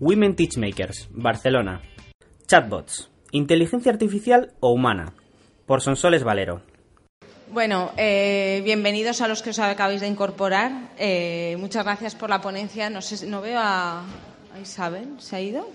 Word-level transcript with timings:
Women 0.00 0.36
Teachmakers, 0.36 1.08
Barcelona. 1.10 1.82
Chatbots, 2.46 3.10
inteligencia 3.32 3.90
artificial 3.90 4.52
o 4.60 4.70
humana. 4.70 5.12
Por 5.66 5.80
Sonsoles 5.80 6.22
Valero. 6.22 6.62
Bueno, 7.50 7.90
eh, 7.96 8.62
bienvenidos 8.64 9.20
a 9.22 9.28
los 9.28 9.42
que 9.42 9.50
os 9.50 9.58
acabáis 9.58 10.00
de 10.00 10.06
incorporar. 10.06 10.70
Eh, 10.98 11.56
muchas 11.58 11.84
gracias 11.84 12.14
por 12.14 12.30
la 12.30 12.40
ponencia. 12.40 12.90
No 12.90 13.02
sé, 13.02 13.26
no 13.26 13.40
veo 13.40 13.58
a, 13.58 14.02
a 14.54 14.60
Isabel. 14.62 15.16
¿Se 15.18 15.36
ha 15.36 15.40
ido? 15.40 15.68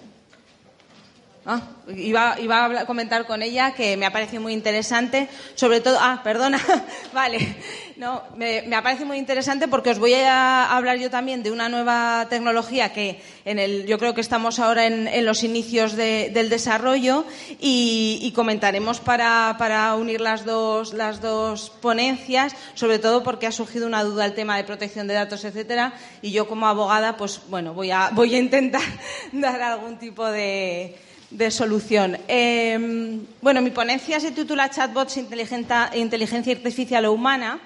Ah, 1.45 1.59
iba, 1.89 2.39
iba, 2.39 2.65
a 2.79 2.85
comentar 2.85 3.27
con 3.27 3.43
ella 3.43 3.73
que 3.73 3.97
me 3.97 4.05
ha 4.05 4.13
parecido 4.13 4.41
muy 4.41 4.53
interesante, 4.53 5.27
sobre 5.55 5.81
todo, 5.81 5.97
ah, 5.99 6.21
perdona, 6.23 6.57
vale, 7.13 7.57
no, 7.97 8.23
me, 8.37 8.61
me, 8.61 8.77
ha 8.77 8.81
parecido 8.81 9.07
muy 9.07 9.17
interesante 9.17 9.67
porque 9.67 9.89
os 9.89 9.99
voy 9.99 10.13
a 10.13 10.73
hablar 10.73 10.99
yo 10.99 11.09
también 11.09 11.43
de 11.43 11.51
una 11.51 11.67
nueva 11.67 12.27
tecnología 12.29 12.93
que 12.93 13.21
en 13.43 13.59
el, 13.59 13.85
yo 13.87 13.99
creo 13.99 14.13
que 14.13 14.21
estamos 14.21 14.57
ahora 14.57 14.85
en, 14.85 15.09
en 15.09 15.25
los 15.25 15.43
inicios 15.43 15.97
de, 15.97 16.31
del 16.33 16.47
desarrollo 16.47 17.25
y, 17.59 18.19
y 18.21 18.31
comentaremos 18.31 19.01
para, 19.01 19.57
para, 19.59 19.95
unir 19.95 20.21
las 20.21 20.45
dos, 20.45 20.93
las 20.93 21.19
dos 21.19 21.71
ponencias, 21.81 22.55
sobre 22.73 22.99
todo 22.99 23.21
porque 23.21 23.47
ha 23.47 23.51
surgido 23.51 23.85
una 23.85 24.05
duda 24.05 24.25
el 24.25 24.33
tema 24.33 24.55
de 24.55 24.63
protección 24.63 25.07
de 25.07 25.15
datos, 25.15 25.43
etcétera, 25.43 25.93
y 26.21 26.31
yo 26.31 26.47
como 26.47 26.67
abogada, 26.67 27.17
pues 27.17 27.41
bueno, 27.49 27.73
voy 27.73 27.91
a, 27.91 28.11
voy 28.13 28.33
a 28.33 28.39
intentar 28.39 28.81
dar 29.33 29.61
algún 29.61 29.97
tipo 29.97 30.25
de 30.25 30.95
de 31.33 31.51
solución. 31.51 32.17
Eh, 32.27 33.19
bueno, 33.41 33.61
mi 33.61 33.71
ponencia 33.71 34.19
se 34.19 34.31
titula 34.31 34.69
Chatbots, 34.69 35.17
inteligencia 35.17 36.53
artificial 36.53 37.05
o 37.05 37.13
humana 37.13 37.59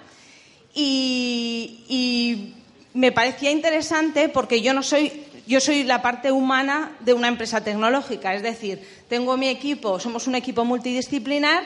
y, 0.74 2.54
me 2.94 3.12
parecía 3.12 3.52
interesante 3.52 4.28
porque 4.28 4.62
yo 4.62 4.74
no 4.74 4.82
soy, 4.82 5.12
yo 5.46 5.60
soy 5.60 5.84
la 5.84 6.02
parte 6.02 6.32
humana 6.32 6.98
de 7.02 7.14
una 7.14 7.28
empresa 7.28 7.64
tecnológica, 7.64 8.34
es 8.34 8.42
decir, 8.42 8.82
tengo 9.08 9.38
mi 9.38 9.50
equipo, 9.50 10.00
somos 10.00 10.26
un 10.26 10.34
equipo 10.34 10.66
multidisciplinar 10.66 11.64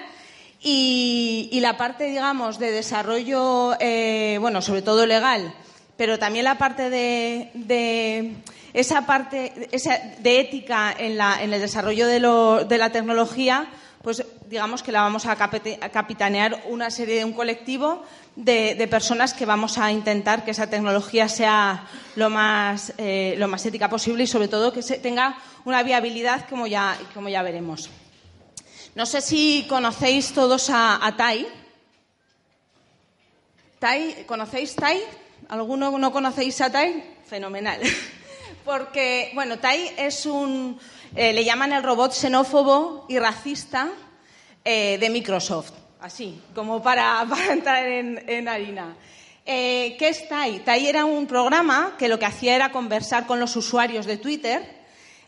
y, 0.61 1.57
la 1.61 1.77
parte, 1.77 2.03
digamos, 2.03 2.59
de 2.59 2.71
desarrollo, 2.71 3.77
eh, 3.79 4.39
bueno, 4.41 4.61
sobre 4.61 4.81
todo 4.81 5.05
legal, 5.05 5.53
pero 5.95 6.19
también 6.19 6.43
la 6.43 6.57
parte 6.57 6.89
de 6.89 8.35
esa 8.73 9.05
parte 9.05 9.69
de 10.19 10.39
ética 10.39 10.95
en, 10.97 11.17
la, 11.17 11.41
en 11.41 11.53
el 11.53 11.61
desarrollo 11.61 12.07
de, 12.07 12.77
la 12.77 12.89
tecnología, 12.91 13.67
pues 14.01 14.23
digamos 14.47 14.81
que 14.81 14.91
la 14.91 15.01
vamos 15.01 15.25
a 15.25 15.35
capitanear 15.35 16.63
una 16.69 16.89
serie 16.89 17.17
de 17.17 17.25
un 17.25 17.33
colectivo 17.33 18.03
de, 18.35 18.75
de, 18.75 18.87
personas 18.87 19.33
que 19.33 19.45
vamos 19.45 19.77
a 19.77 19.91
intentar 19.91 20.45
que 20.45 20.51
esa 20.51 20.69
tecnología 20.69 21.27
sea 21.27 21.85
lo 22.15 22.29
más, 22.29 22.93
eh, 22.97 23.35
lo 23.37 23.47
más 23.47 23.65
ética 23.65 23.89
posible 23.89 24.23
y 24.23 24.27
sobre 24.27 24.47
todo 24.47 24.71
que 24.71 24.81
se 24.81 24.99
tenga 24.99 25.37
una 25.65 25.83
viabilidad 25.83 26.47
como 26.49 26.65
ya, 26.65 26.97
como 27.13 27.29
ya 27.29 27.43
veremos. 27.43 27.89
No 28.95 29.05
sé 29.05 29.21
si 29.21 29.65
conocéis 29.69 30.33
todos 30.33 30.69
a, 30.69 31.05
a 31.05 31.15
Tai. 31.15 31.47
Tai, 33.79 34.25
¿conocéis 34.27 34.75
Tai? 34.75 34.99
¿Alguno 35.49 35.97
no 35.97 36.11
conocéis 36.11 36.59
a 36.61 36.71
Tai? 36.71 37.03
Fenomenal. 37.25 37.79
Porque, 38.65 39.31
bueno, 39.33 39.59
Tai 39.59 39.91
es 39.97 40.25
un. 40.25 40.79
Eh, 41.15 41.33
le 41.33 41.43
llaman 41.43 41.73
el 41.73 41.83
robot 41.83 42.13
xenófobo 42.13 43.05
y 43.09 43.19
racista 43.19 43.89
eh, 44.63 44.97
de 44.99 45.09
Microsoft. 45.09 45.71
Así, 45.99 46.39
como 46.53 46.81
para, 46.81 47.25
para 47.29 47.53
entrar 47.53 47.85
en, 47.85 48.23
en 48.27 48.47
harina. 48.47 48.95
Eh, 49.45 49.95
¿Qué 49.97 50.09
es 50.09 50.27
Tai? 50.29 50.59
Tai 50.59 50.85
era 50.85 51.05
un 51.05 51.25
programa 51.25 51.95
que 51.97 52.07
lo 52.07 52.19
que 52.19 52.25
hacía 52.25 52.55
era 52.55 52.71
conversar 52.71 53.25
con 53.25 53.39
los 53.39 53.55
usuarios 53.55 54.05
de 54.05 54.17
Twitter 54.17 54.81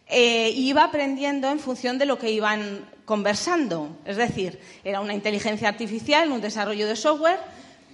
y 0.09 0.67
iba 0.69 0.83
aprendiendo 0.83 1.49
en 1.49 1.59
función 1.59 1.97
de 1.97 2.05
lo 2.05 2.19
que 2.19 2.29
iban 2.29 2.87
conversando. 3.05 3.97
Es 4.05 4.17
decir, 4.17 4.59
era 4.83 4.99
una 4.99 5.15
inteligencia 5.15 5.67
artificial, 5.67 6.31
un 6.31 6.41
desarrollo 6.41 6.87
de 6.87 6.95
software, 6.95 7.39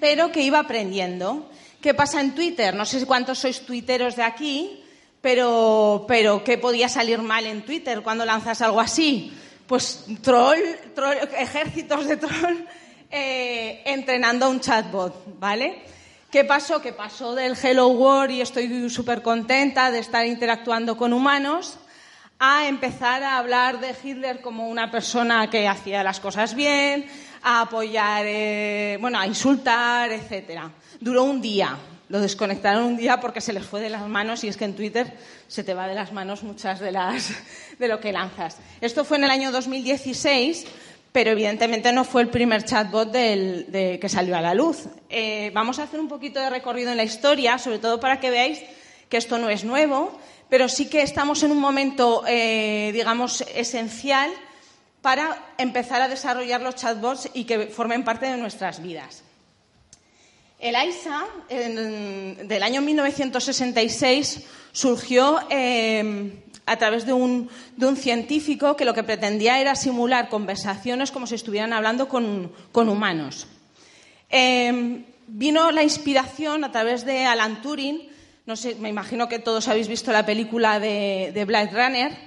pero 0.01 0.31
que 0.31 0.41
iba 0.41 0.59
aprendiendo. 0.59 1.49
¿Qué 1.81 1.93
pasa 1.93 2.19
en 2.19 2.35
Twitter? 2.35 2.75
No 2.75 2.83
sé 2.83 3.05
cuántos 3.05 3.39
sois 3.39 3.61
tuiteros 3.61 4.15
de 4.15 4.23
aquí, 4.23 4.78
pero, 5.21 6.05
pero 6.07 6.43
¿qué 6.43 6.57
podía 6.57 6.89
salir 6.89 7.19
mal 7.19 7.45
en 7.45 7.63
Twitter 7.63 8.01
cuando 8.01 8.25
lanzas 8.25 8.61
algo 8.61 8.79
así? 8.79 9.33
Pues 9.67 10.05
troll, 10.21 10.59
troll 10.95 11.17
ejércitos 11.37 12.07
de 12.07 12.17
troll 12.17 12.65
eh, 13.11 13.81
entrenando 13.85 14.45
a 14.45 14.49
un 14.49 14.59
chatbot, 14.59 15.39
¿vale? 15.39 15.83
¿Qué 16.31 16.43
pasó? 16.43 16.81
Que 16.81 16.93
pasó 16.93 17.33
del 17.33 17.57
Hello 17.61 17.87
World 17.87 18.31
y 18.31 18.41
estoy 18.41 18.89
súper 18.89 19.21
contenta 19.21 19.91
de 19.91 19.99
estar 19.99 20.25
interactuando 20.25 20.95
con 20.97 21.13
humanos 21.13 21.77
a 22.37 22.67
empezar 22.67 23.23
a 23.23 23.37
hablar 23.37 23.79
de 23.79 23.95
Hitler 24.01 24.41
como 24.41 24.69
una 24.69 24.91
persona 24.91 25.49
que 25.49 25.67
hacía 25.67 26.03
las 26.03 26.19
cosas 26.19 26.55
bien, 26.55 27.07
a 27.41 27.61
apoyar, 27.61 28.25
eh, 28.27 28.97
bueno, 29.01 29.19
a 29.19 29.27
insultar, 29.27 30.11
etcétera 30.11 30.71
duró 30.99 31.23
un 31.23 31.41
día. 31.41 31.77
Lo 32.09 32.19
desconectaron 32.19 32.85
un 32.85 32.97
día 32.97 33.19
porque 33.19 33.39
se 33.39 33.53
les 33.53 33.63
fue 33.63 33.81
de 33.81 33.89
las 33.89 34.07
manos 34.07 34.43
y 34.43 34.47
es 34.47 34.57
que 34.57 34.65
en 34.65 34.75
Twitter 34.75 35.13
se 35.47 35.63
te 35.63 35.75
va 35.75 35.87
de 35.87 35.93
las 35.93 36.11
manos 36.11 36.41
muchas 36.41 36.79
de 36.79 36.91
las 36.91 37.31
de 37.79 37.87
lo 37.87 37.99
que 37.99 38.11
lanzas. 38.11 38.57
Esto 38.81 39.05
fue 39.05 39.17
en 39.17 39.25
el 39.25 39.29
año 39.29 39.51
2016, 39.51 40.65
pero 41.11 41.29
evidentemente 41.29 41.93
no 41.93 42.03
fue 42.03 42.23
el 42.23 42.29
primer 42.29 42.65
chatbot 42.65 43.11
que 43.11 44.09
salió 44.09 44.35
a 44.35 44.41
la 44.41 44.55
luz. 44.55 44.87
Eh, 45.07 45.51
vamos 45.53 45.77
a 45.77 45.83
hacer 45.83 45.99
un 45.99 46.07
poquito 46.07 46.39
de 46.39 46.49
recorrido 46.49 46.89
en 46.89 46.97
la 46.97 47.03
historia, 47.03 47.59
sobre 47.59 47.77
todo 47.77 47.99
para 47.99 48.19
que 48.19 48.31
veáis 48.31 48.59
que 49.07 49.17
esto 49.17 49.37
no 49.37 49.49
es 49.51 49.63
nuevo, 49.63 50.19
pero 50.49 50.67
sí 50.67 50.89
que 50.89 51.03
estamos 51.03 51.43
en 51.43 51.51
un 51.51 51.59
momento, 51.59 52.23
eh, 52.27 52.89
digamos, 52.91 53.41
esencial 53.53 54.31
para 55.03 55.53
empezar 55.59 56.01
a 56.01 56.07
desarrollar 56.07 56.61
los 56.61 56.75
chatbots 56.75 57.29
y 57.35 57.43
que 57.43 57.67
formen 57.67 58.03
parte 58.03 58.25
de 58.25 58.37
nuestras 58.37 58.81
vidas. 58.81 59.28
El 60.59 60.75
AISA, 60.75 61.25
del 61.47 62.63
año 62.63 62.81
1966, 62.81 64.43
surgió 64.73 65.39
eh, 65.49 66.33
a 66.65 66.75
través 66.75 67.05
de 67.05 67.13
un, 67.13 67.49
científico 67.95 68.75
que 68.75 68.83
lo 68.83 68.93
que 68.93 69.03
pretendía 69.03 69.61
era 69.61 69.75
simular 69.75 70.27
conversaciones 70.27 71.11
como 71.11 71.27
si 71.27 71.35
estuvieran 71.35 71.71
hablando 71.71 72.09
con, 72.09 72.51
humanos. 72.73 73.47
Eh, 74.29 75.05
vino 75.27 75.71
la 75.71 75.81
inspiración 75.81 76.65
a 76.65 76.73
través 76.73 77.05
de 77.05 77.23
Alan 77.23 77.61
Turing. 77.61 78.09
No 78.45 78.57
sé, 78.57 78.75
me 78.75 78.89
imagino 78.89 79.29
que 79.29 79.39
todos 79.39 79.69
habéis 79.69 79.87
visto 79.87 80.11
la 80.11 80.25
película 80.25 80.81
de, 80.81 81.31
de 81.33 81.45
Blade 81.45 81.71
Runner. 81.71 82.17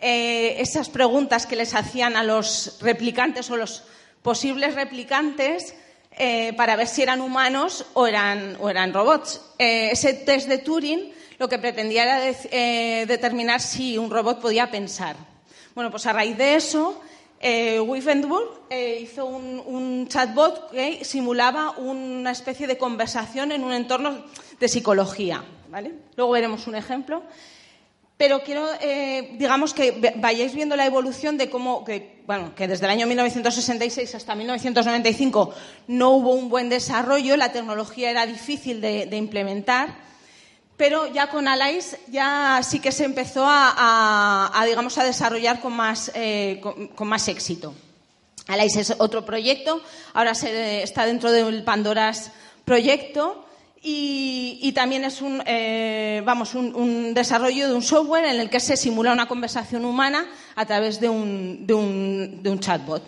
Eh, 0.00 0.60
esas 0.60 0.90
preguntas 0.90 1.46
que 1.46 1.54
les 1.54 1.76
hacían 1.76 2.16
a 2.16 2.24
los 2.24 2.78
replicantes 2.80 3.48
o 3.52 3.56
los 3.56 3.84
posibles 4.20 4.74
replicantes 4.74 5.76
eh, 6.18 6.52
para 6.56 6.76
ver 6.76 6.86
si 6.86 7.02
eran 7.02 7.20
humanos 7.20 7.86
o 7.94 8.06
eran, 8.06 8.56
robots. 8.92 9.40
Eh, 9.58 9.90
ese 9.92 10.14
test 10.14 10.48
de 10.48 10.58
Turing 10.58 11.12
lo 11.38 11.48
que 11.48 11.58
pretendía 11.58 12.02
era 12.04 12.20
eh, 12.28 13.04
determinar 13.06 13.60
si 13.60 13.98
un 13.98 14.10
robot 14.10 14.40
podía 14.40 14.70
pensar. 14.70 15.16
Bueno, 15.74 15.90
pues 15.90 16.06
a 16.06 16.12
raíz 16.12 16.36
de 16.36 16.54
eso, 16.54 17.00
eh, 17.40 17.80
hizo 19.00 19.26
un, 19.26 19.62
un, 19.66 20.06
chatbot 20.06 20.70
que 20.70 21.04
simulaba 21.04 21.70
una 21.78 22.30
especie 22.30 22.66
de 22.66 22.78
conversación 22.78 23.50
en 23.50 23.64
un 23.64 23.72
entorno 23.72 24.24
de 24.60 24.68
psicología. 24.68 25.42
¿vale? 25.68 25.92
Luego 26.16 26.32
veremos 26.32 26.66
un 26.66 26.76
ejemplo 26.76 27.22
pero 28.22 28.44
quiero, 28.44 28.68
eh, 28.80 29.34
digamos, 29.36 29.74
que 29.74 30.14
vayáis 30.14 30.54
viendo 30.54 30.76
la 30.76 30.86
evolución 30.86 31.36
de 31.36 31.50
cómo, 31.50 31.84
que, 31.84 32.22
bueno, 32.24 32.54
que 32.54 32.68
desde 32.68 32.84
el 32.84 32.92
año 32.92 33.04
1966 33.08 34.14
hasta 34.14 34.36
1995 34.36 35.52
no 35.88 36.10
hubo 36.10 36.32
un 36.32 36.48
buen 36.48 36.68
desarrollo, 36.68 37.36
la 37.36 37.50
tecnología 37.50 38.10
era 38.10 38.24
difícil 38.24 38.80
de, 38.80 39.08
implementar, 39.16 39.96
pero 40.76 41.12
ya 41.12 41.30
con 41.30 41.48
Alais 41.48 41.96
ya 42.06 42.60
sí 42.62 42.78
que 42.78 42.92
se 42.92 43.06
empezó 43.06 43.44
a 43.44 44.62
digamos, 44.68 44.96
a 44.98 45.04
desarrollar 45.04 45.60
con 45.60 45.72
más, 45.72 46.12
eh, 46.14 46.60
con, 46.62 46.86
con 46.94 47.08
más 47.08 47.26
éxito. 47.26 47.74
Alais 48.46 48.76
es 48.76 48.94
otro 48.98 49.24
proyecto, 49.24 49.82
ahora 50.14 50.36
se, 50.36 50.84
está 50.84 51.06
dentro 51.06 51.32
del 51.32 51.64
Pandoras 51.64 52.30
proyecto 52.64 53.44
Y, 53.84 54.72
también 54.74 55.04
es 55.04 55.20
un, 55.20 55.42
eh, 55.44 56.22
vamos, 56.24 56.54
un, 56.54 57.14
desarrollo 57.14 57.68
de 57.68 57.74
un 57.74 57.82
software 57.82 58.26
en 58.26 58.40
el 58.40 58.48
que 58.48 58.60
se 58.60 58.76
simula 58.76 59.12
una 59.12 59.26
conversación 59.26 59.84
humana 59.84 60.26
a 60.54 60.64
través 60.64 61.00
de 61.00 61.08
un, 61.08 61.66
de 61.66 61.74
un 61.74 62.60
chatbot. 62.60 63.02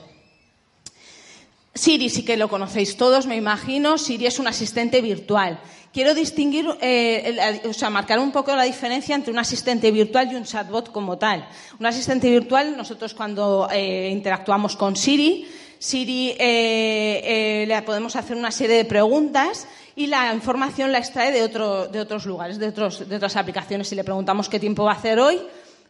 Siri 1.74 2.08
sí 2.08 2.24
que 2.24 2.36
lo 2.36 2.48
conocéis 2.48 2.96
todos, 2.96 3.26
me 3.26 3.36
imagino. 3.36 3.98
Siri 3.98 4.26
es 4.26 4.38
un 4.38 4.46
asistente 4.46 5.00
virtual. 5.00 5.60
Quiero 5.92 6.14
distinguir, 6.14 6.66
eh, 6.80 7.62
o 7.68 7.72
sea, 7.72 7.90
marcar 7.90 8.18
un 8.18 8.30
poco 8.30 8.54
la 8.54 8.62
diferencia 8.64 9.14
entre 9.14 9.32
un 9.32 9.38
asistente 9.38 9.90
virtual 9.90 10.30
y 10.30 10.36
un 10.36 10.44
chatbot 10.44 10.92
como 10.92 11.18
tal. 11.18 11.48
Un 11.78 11.86
asistente 11.86 12.30
virtual, 12.30 12.76
nosotros 12.76 13.14
cuando 13.14 13.68
eh, 13.72 14.08
interactuamos 14.10 14.76
con 14.76 14.94
Siri, 14.96 15.48
Siri 15.84 16.34
eh, 16.38 17.66
le 17.68 17.82
podemos 17.82 18.16
hacer 18.16 18.38
una 18.38 18.50
serie 18.50 18.78
de 18.78 18.84
preguntas 18.86 19.68
y 19.94 20.06
la 20.06 20.32
información 20.32 20.92
la 20.92 20.98
extrae 20.98 21.30
de, 21.30 21.46
de 21.46 22.00
otros 22.00 22.24
lugares, 22.24 22.58
de, 22.58 22.70
de 22.70 23.16
otras 23.16 23.36
aplicaciones. 23.36 23.88
Si 23.88 23.94
le 23.94 24.02
preguntamos 24.02 24.48
qué 24.48 24.58
tiempo 24.58 24.84
va 24.84 24.92
a 24.92 24.94
hacer 24.94 25.18
hoy, 25.18 25.38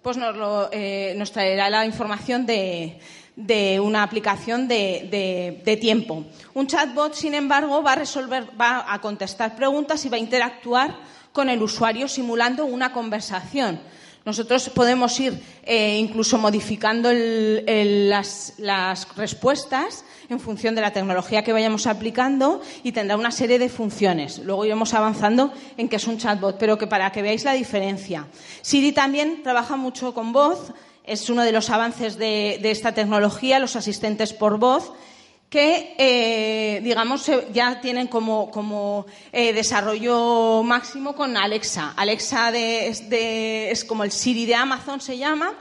pues 0.02 0.17
nos, 0.17 0.35
nos 0.35 1.32
traerá 1.32 1.70
la 1.70 1.87
información 1.87 2.44
de, 2.44 2.99
de 3.37 3.79
una 3.79 4.02
aplicación 4.02 4.67
de, 4.67 5.79
tiempo. 5.81 6.25
Un 6.55 6.67
chatbot, 6.67 7.14
sin 7.14 7.35
embargo, 7.35 7.81
va 7.81 7.93
a 7.93 7.97
resolver, 7.97 8.49
va 8.61 8.93
a 8.93 9.00
contestar 9.00 9.55
preguntas 9.55 10.05
y 10.05 10.08
va 10.08 10.17
a 10.17 10.20
interactuar 10.20 10.97
con 11.32 11.49
el 11.49 11.62
usuario 11.62 12.08
simulando 12.08 12.64
una 12.64 12.93
conversación. 12.93 13.81
Nosotros 14.25 14.71
podemos 14.71 15.19
ir 15.21 15.38
eh, 15.65 15.99
incluso 15.99 16.38
modificando 16.38 17.11
las, 17.12 18.55
respuestas 19.17 20.05
en 20.31 20.41
función 20.41 20.75
de 20.75 20.81
la 20.81 20.93
tecnología 20.93 21.44
que 21.44 21.53
vayamos 21.53 21.87
aplicando 21.87 22.62
y 22.82 22.93
tendrá 22.93 23.17
una 23.17 23.31
serie 23.31 23.59
de 23.59 23.69
funciones. 23.69 24.38
Luego 24.38 24.65
iremos 24.65 24.94
avanzando 24.94 25.53
en 25.76 25.88
que 25.88 25.97
es 25.97 26.06
un 26.06 26.17
chatbot, 26.17 26.56
pero 26.59 26.79
que 26.79 26.87
para 26.87 27.12
que 27.12 27.21
veáis 27.21 27.44
la 27.44 27.53
diferencia. 27.53 28.26
Siri 28.62 28.93
también 28.93 29.43
trabaja 29.43 29.76
mucho 29.76 30.15
con 30.15 30.32
voz 30.32 30.73
es 31.05 31.29
uno 31.29 31.43
de 31.43 31.53
los 31.53 31.69
avances 31.69 32.17
de, 32.17 32.59
esta 32.62 32.93
tecnología, 32.93 33.59
los 33.59 33.76
asistentes 33.76 34.32
por 34.32 34.59
voz, 34.59 34.93
que, 35.55 35.95
eh, 35.99 36.81
digamos, 36.83 37.31
ya 37.53 37.81
tienen 37.81 38.09
como, 38.09 39.06
eh, 39.31 39.53
desarrollo 39.53 40.65
máximo 40.65 41.15
con 41.15 41.37
Alexa. 41.37 41.95
Alexa 41.97 42.51
es, 42.51 43.85
como 43.85 44.03
el 44.03 44.11
Siri 44.11 44.47
de 44.47 44.56
Amazon, 44.56 45.01
se 45.01 45.17
llama. 45.17 45.55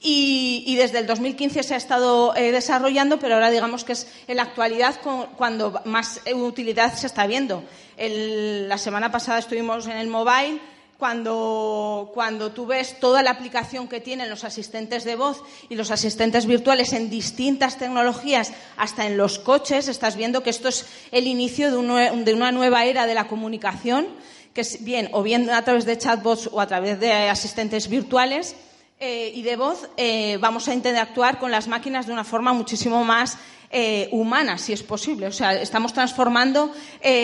Y, 0.00 0.74
desde 0.76 1.00
el 1.00 1.06
2015 1.06 1.62
se 1.62 1.74
ha 1.74 1.76
estado 1.76 2.34
eh, 2.34 2.52
desarrollando, 2.52 3.18
pero 3.18 3.34
ahora 3.34 3.50
digamos 3.50 3.84
que 3.84 3.92
es 3.92 4.06
en 4.28 4.38
la 4.38 4.44
actualidad 4.44 4.98
cuando 5.36 5.78
más 5.84 6.22
utilidad 6.34 6.94
se 6.94 7.06
está 7.06 7.26
viendo. 7.26 7.62
la 7.98 8.78
semana 8.78 9.12
pasada 9.12 9.40
estuvimos 9.40 9.86
en 9.86 9.98
el 9.98 10.08
mobile 10.08 10.58
cuando, 10.98 12.52
tú 12.54 12.66
ves 12.66 12.98
toda 13.00 13.22
la 13.22 13.30
aplicación 13.30 13.88
que 13.88 14.00
tienen 14.00 14.30
los 14.30 14.44
asistentes 14.44 15.04
de 15.04 15.16
voz 15.16 15.42
y 15.68 15.74
los 15.74 15.90
asistentes 15.90 16.46
virtuales 16.46 16.92
en 16.92 17.10
distintas 17.10 17.78
tecnologías, 17.78 18.52
hasta 18.76 19.06
en 19.06 19.16
los 19.16 19.38
coches, 19.38 19.88
estás 19.88 20.16
viendo 20.16 20.42
que 20.42 20.50
esto 20.50 20.68
es 20.68 20.86
el 21.10 21.26
inicio 21.26 21.70
de, 21.70 22.34
una 22.34 22.52
nueva 22.52 22.84
era 22.84 23.06
de 23.06 23.14
la 23.14 23.26
comunicación, 23.26 24.06
que 24.52 24.60
es 24.60 24.84
bien 24.84 25.08
o 25.12 25.22
bien 25.22 25.50
a 25.50 25.64
través 25.64 25.84
de 25.84 25.98
chatbots 25.98 26.48
o 26.52 26.60
a 26.60 26.66
través 26.66 27.00
de 27.00 27.12
asistentes 27.12 27.88
virtuales. 27.88 28.54
Eh, 29.00 29.32
y 29.34 29.42
de 29.42 29.56
voz 29.56 29.88
eh, 29.96 30.38
vamos 30.40 30.68
a 30.68 30.72
interactuar 30.72 31.40
con 31.40 31.50
las 31.50 31.66
máquinas 31.66 32.06
de 32.06 32.12
una 32.12 32.22
forma 32.22 32.52
muchísimo 32.52 33.02
más 33.02 33.36
eh, 33.70 34.08
humana, 34.12 34.56
si 34.56 34.72
es 34.72 34.84
posible. 34.84 35.26
O 35.26 35.32
sea, 35.32 35.60
estamos 35.60 35.92
transformando 35.92 36.72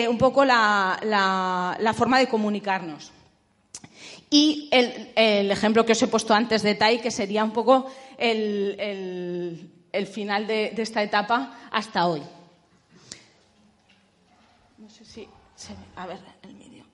un 0.09 0.17
poco 0.17 0.43
la 0.43 1.95
forma 1.95 2.19
de 2.19 2.27
comunicarnos. 2.27 3.13
Y 4.33 4.69
el, 4.71 5.51
ejemplo 5.51 5.85
que 5.85 5.91
os 5.91 6.01
he 6.01 6.07
puesto 6.07 6.33
antes 6.33 6.63
de 6.63 6.75
Tai, 6.79 7.03
que 7.03 7.11
sería 7.11 7.43
un 7.43 7.51
poco 7.51 7.91
el, 8.17 9.67
final 10.07 10.47
de, 10.47 10.71
esta 10.77 11.03
etapa 11.03 11.67
hasta 11.69 12.07
hoy. 12.07 12.23
No 14.77 14.89
sé 14.89 15.03
si 15.03 15.27
se 15.53 15.73
ve. 15.73 15.83
A 15.97 16.07
ver, 16.07 16.19
el 16.43 16.55
vídeo. 16.55 16.85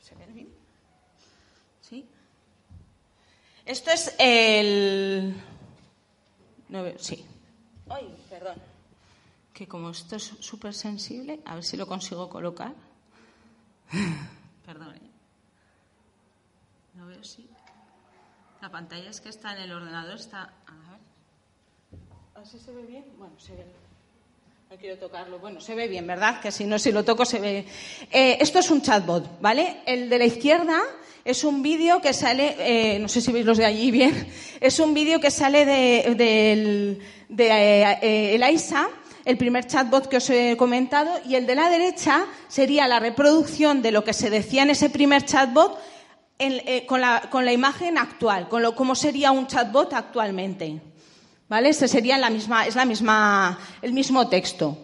¿Se 0.00 0.14
ve 0.14 0.26
bien? 0.26 0.48
¿Sí? 1.80 2.06
Esto 3.66 3.90
es 3.90 4.14
el. 4.20 5.34
No 6.68 6.84
veo, 6.84 6.96
sí. 6.96 7.26
Ay, 7.88 8.06
perdón. 8.30 8.54
Que 9.52 9.66
como 9.66 9.90
esto 9.90 10.14
es 10.14 10.32
súper 10.38 10.74
sensible, 10.74 11.40
a 11.44 11.56
ver 11.56 11.64
si 11.64 11.76
lo 11.76 11.88
consigo 11.88 12.28
colocar. 12.30 12.72
perdón. 14.64 15.09
¿Eh? 17.10 17.16
Ver 17.16 17.26
si. 17.26 17.48
La 18.62 18.70
pantalla 18.70 19.10
es 19.10 19.20
que 19.20 19.28
está 19.28 19.56
en 19.56 19.62
el 19.62 19.72
ordenador, 19.72 20.16
está. 20.16 20.42
A 20.42 20.90
ver. 20.90 22.42
¿Así 22.42 22.58
se 22.58 22.72
ve 22.72 22.82
bien? 22.82 23.04
Bueno, 23.18 23.34
se 23.38 23.52
ve. 23.52 23.66
No 24.70 24.76
quiero 24.76 24.98
tocarlo. 24.98 25.38
Bueno, 25.38 25.60
se 25.60 25.74
ve 25.74 25.88
bien, 25.88 26.06
¿verdad? 26.06 26.40
Que 26.40 26.52
si 26.52 26.64
no, 26.64 26.78
si 26.78 26.92
lo 26.92 27.04
toco, 27.04 27.24
se 27.24 27.40
ve. 27.40 27.66
Eh, 28.10 28.38
esto 28.40 28.58
es 28.58 28.70
un 28.70 28.82
chatbot, 28.82 29.40
¿vale? 29.40 29.78
El 29.86 30.08
de 30.08 30.18
la 30.18 30.26
izquierda 30.26 30.80
es 31.24 31.42
un 31.42 31.62
vídeo 31.62 32.00
que 32.00 32.12
sale. 32.12 32.56
Eh, 32.58 32.98
no 32.98 33.08
sé 33.08 33.20
si 33.20 33.32
veis 33.32 33.46
los 33.46 33.58
de 33.58 33.64
allí 33.64 33.90
bien. 33.90 34.28
Es 34.60 34.78
un 34.78 34.92
vídeo 34.92 35.20
que 35.20 35.30
sale 35.30 35.64
de, 35.64 36.14
de, 36.14 36.98
de 37.30 37.46
eh, 38.02 38.34
el 38.34 38.42
AISA 38.42 38.90
el 39.24 39.36
primer 39.36 39.66
chatbot 39.66 40.08
que 40.08 40.16
os 40.16 40.30
he 40.30 40.56
comentado, 40.56 41.10
y 41.26 41.34
el 41.34 41.46
de 41.46 41.54
la 41.54 41.68
derecha 41.68 42.26
sería 42.48 42.88
la 42.88 43.00
reproducción 43.00 43.82
de 43.82 43.92
lo 43.92 44.02
que 44.02 44.14
se 44.14 44.30
decía 44.30 44.62
en 44.62 44.70
ese 44.70 44.90
primer 44.90 45.24
chatbot 45.24 45.78
eh, 46.42 46.86
con, 46.86 47.02
la, 47.02 47.52
imagen 47.52 47.98
actual, 47.98 48.48
con 48.48 48.62
lo, 48.62 48.74
cómo 48.74 48.94
sería 48.94 49.30
un 49.30 49.46
chatbot 49.46 49.92
actualmente. 49.92 50.80
¿Vale? 51.50 51.68
Ese 51.68 51.86
sería 51.86 52.16
la 52.16 52.30
misma, 52.30 52.66
es 52.66 52.76
la 52.76 52.86
misma, 52.86 53.58
el 53.82 53.92
mismo 53.92 54.26
texto. 54.28 54.78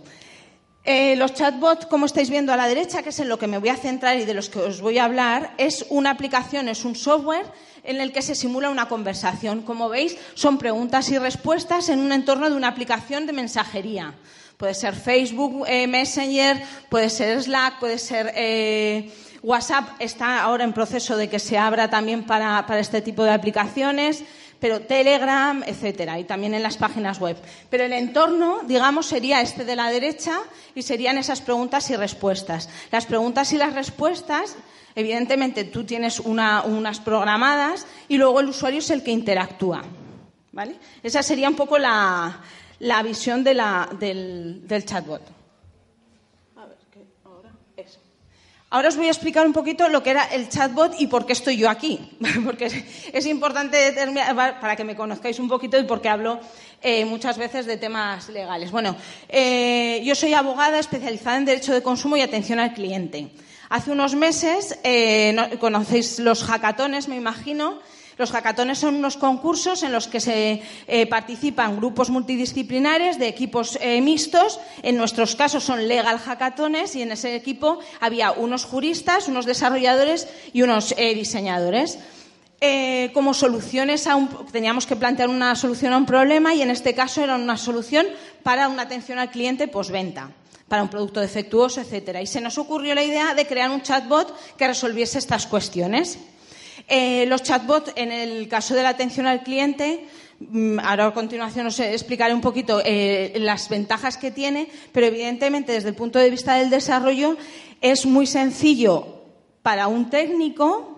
Eh, 0.85 1.17
los 1.17 1.33
chatbots, 1.33 1.87
como 1.87 2.05
estáis 2.05 2.29
viendo 2.29 2.53
a 2.53 2.59
la 2.59 2.69
derecha, 2.69 3.03
que 3.03 3.09
es 3.09 3.19
en 3.21 3.31
lo 3.31 3.39
que 3.39 3.47
me 3.47 3.57
voy 3.57 3.71
a 3.71 3.77
centrar 3.77 4.19
y 4.19 4.27
de 4.27 4.35
los 4.35 4.51
que 4.51 4.59
os 4.59 4.83
voy 4.83 4.99
a 4.99 5.05
hablar, 5.05 5.55
es 5.57 5.87
una 5.89 6.11
aplicación, 6.11 6.69
es 6.69 6.85
un 6.85 6.95
software 6.95 7.47
en 7.85 8.03
el 8.03 8.13
que 8.13 8.21
se 8.21 8.35
simula 8.35 8.69
una 8.69 8.87
conversación. 8.87 9.63
Como 9.63 9.89
veis, 9.89 10.15
son 10.35 10.59
preguntas 10.59 11.09
y 11.09 11.17
respuestas 11.17 11.89
en 11.89 12.01
un 12.01 12.13
entorno 12.13 12.51
de 12.51 12.57
una 12.57 12.69
aplicación 12.69 13.25
de 13.25 13.33
mensajería. 13.33 14.15
Puede 14.59 14.75
ser 14.75 14.95
Facebook 14.95 15.65
eh, 15.67 15.87
Messenger, 15.87 16.63
puede 16.91 17.09
ser 17.09 17.43
Slack, 17.43 17.79
puede 17.79 17.99
ser 17.99 18.33
WhatsApp 19.47 19.91
está 20.01 20.43
ahora 20.43 20.65
en 20.65 20.73
proceso 20.73 21.17
de 21.17 21.31
que 21.31 21.39
se 21.39 21.57
abra 21.57 21.89
también 21.89 22.25
para, 22.25 22.67
este 22.81 23.01
tipo 23.01 23.23
de 23.23 23.31
aplicaciones, 23.31 24.25
pero 24.59 24.81
Telegram, 24.81 25.63
etcétera, 25.65 26.19
y 26.19 26.25
también 26.25 26.53
en 26.53 26.65
las 26.65 26.77
páginas 26.77 27.21
web. 27.21 27.37
Pero 27.71 27.85
el 27.85 27.93
entorno, 27.93 28.63
digamos, 28.67 29.07
sería 29.07 29.41
este 29.41 29.65
de 29.65 29.77
la 29.77 29.89
derecha 29.89 30.41
y 30.75 30.83
serían 30.83 31.17
esas 31.17 31.43
preguntas 31.43 31.89
y 31.91 31.97
respuestas. 31.97 32.69
Las 32.91 33.07
preguntas 33.07 33.53
y 33.53 33.57
las 33.57 33.73
respuestas, 33.73 34.57
evidentemente, 34.97 35.63
tú 35.63 35.85
tienes 35.85 36.19
unas 36.19 36.99
programadas 36.99 37.87
y 38.09 38.17
luego 38.19 38.41
el 38.41 38.49
usuario 38.49 38.81
es 38.81 38.91
el 38.91 39.05
que 39.05 39.13
interactúa. 39.13 39.85
¿Vale? 40.51 40.75
Esa 41.05 41.23
sería 41.23 41.49
un 41.49 41.55
poco 41.55 41.79
la, 41.79 42.41
visión 43.05 43.45
del 43.45 44.85
chatbot. 44.85 45.36
Ahora 48.77 48.91
os 48.91 48.97
voy 49.01 49.07
a 49.09 49.11
explicar 49.11 49.47
un 49.47 49.55
poquito 49.55 49.89
lo 49.89 50.03
que 50.03 50.11
era 50.11 50.25
el 50.27 50.51
chatbot 50.51 51.01
y 51.01 51.07
por 51.07 51.25
qué 51.25 51.33
estoy 51.33 51.57
yo 51.57 51.71
aquí, 51.71 51.99
porque 52.45 52.85
es 53.11 53.25
importante 53.25 53.95
para 54.61 54.77
que 54.77 54.85
me 54.85 54.95
conozcáis 54.95 55.39
un 55.39 55.49
poquito 55.49 55.79
y 55.79 55.85
porque 55.85 56.11
hablo 56.11 56.39
eh, 56.83 57.07
muchas 57.07 57.39
veces 57.39 57.65
de 57.65 57.79
temas 57.79 58.29
legales. 58.29 58.71
Bueno, 58.71 58.95
eh, 59.31 60.03
yo 60.05 60.15
soy 60.15 60.35
abogada 60.35 60.79
especializada 60.79 61.39
en 61.39 61.47
derecho 61.47 61.73
de 61.73 61.83
consumo 61.83 62.19
y 62.19 62.21
atención 62.21 62.61
al 62.61 62.75
cliente. 62.75 63.31
Hace 63.71 63.93
unos 63.93 64.15
meses 64.15 64.79
eh, 64.85 65.35
conocéis 65.59 66.19
los 66.19 66.45
hackatones, 66.45 67.09
me 67.09 67.17
imagino, 67.17 67.79
los 68.19 68.31
hackatones 68.31 68.79
son 68.79 68.97
unos 68.97 69.17
concursos 69.17 69.83
en 69.83 69.93
los 69.93 70.09
que 70.09 70.21
se 70.21 70.63
eh, 70.87 71.07
participan 71.07 71.77
grupos 71.77 72.09
multidisciplinares 72.09 73.19
de 73.19 73.29
equipos 73.29 73.79
eh, 73.81 74.01
mixtos. 74.01 74.59
En 74.83 74.97
nuestros 74.97 75.37
casos 75.37 75.65
son 75.65 75.87
legal 75.87 76.19
hackatones 76.19 76.97
y 76.97 77.03
en 77.03 77.13
ese 77.13 77.37
equipo 77.37 77.79
había 78.01 78.33
unos 78.33 78.65
juristas, 78.65 79.29
unos 79.29 79.45
desarrolladores 79.45 80.29
y 80.55 80.63
unos 80.63 80.95
eh, 80.97 81.15
diseñadores. 81.15 81.99
como 83.13 83.35
soluciones 83.35 84.07
a 84.07 84.17
un, 84.17 84.29
teníamos 84.51 84.87
que 84.87 84.97
plantear 84.97 85.29
una 85.29 85.55
solución 85.55 85.93
a 85.93 85.99
un 85.99 86.07
problema 86.07 86.55
y 86.55 86.63
en 86.63 86.71
este 86.71 86.95
caso 86.95 87.23
era 87.23 87.37
una 87.37 87.59
solución 87.59 88.07
para 88.43 88.69
una 88.69 88.83
atención 88.83 89.19
al 89.19 89.31
cliente 89.31 89.69
postventa 89.69 90.31
para 90.67 90.83
un 90.83 90.89
producto 90.89 91.21
defectuoso, 91.21 91.81
etcétera. 91.81 92.23
Y 92.23 92.27
se 92.27 92.41
nos 92.41 92.59
ocurrió 92.59 92.95
la 92.95 93.05
idea 93.05 93.35
de 93.35 93.47
crear 93.47 93.71
un 93.71 93.83
chatbot 93.83 94.35
que 94.57 94.67
resolviese 94.67 95.19
estas 95.19 95.47
cuestiones. 95.47 96.19
Eh, 96.89 97.27
los 97.27 97.43
chatbots, 97.43 97.93
en 97.97 98.13
el 98.13 98.49
caso 98.49 98.75
de 98.75 98.83
la 98.83 98.91
atención 98.91 99.27
al 99.27 99.43
cliente, 99.43 100.07
Mm, 100.39 100.79
ahora 100.85 101.07
a 101.07 101.17
continuación 101.17 101.67
os 101.73 101.81
explicaré 101.81 102.35
un 102.37 102.45
poquito 102.45 102.83
eh, 102.85 103.33
las 103.41 103.71
ventajas 103.71 104.19
que 104.21 104.31
tiene, 104.31 104.69
pero 104.93 105.07
evidentemente 105.07 105.73
desde 105.73 105.89
el 105.89 105.95
punto 105.95 106.19
de 106.19 106.29
vista 106.29 106.57
del 106.57 106.69
desarrollo 106.69 107.37
es 107.81 108.05
muy 108.05 108.27
sencillo 108.27 109.23
para 109.63 109.89
un 109.89 110.11
técnico. 110.11 110.93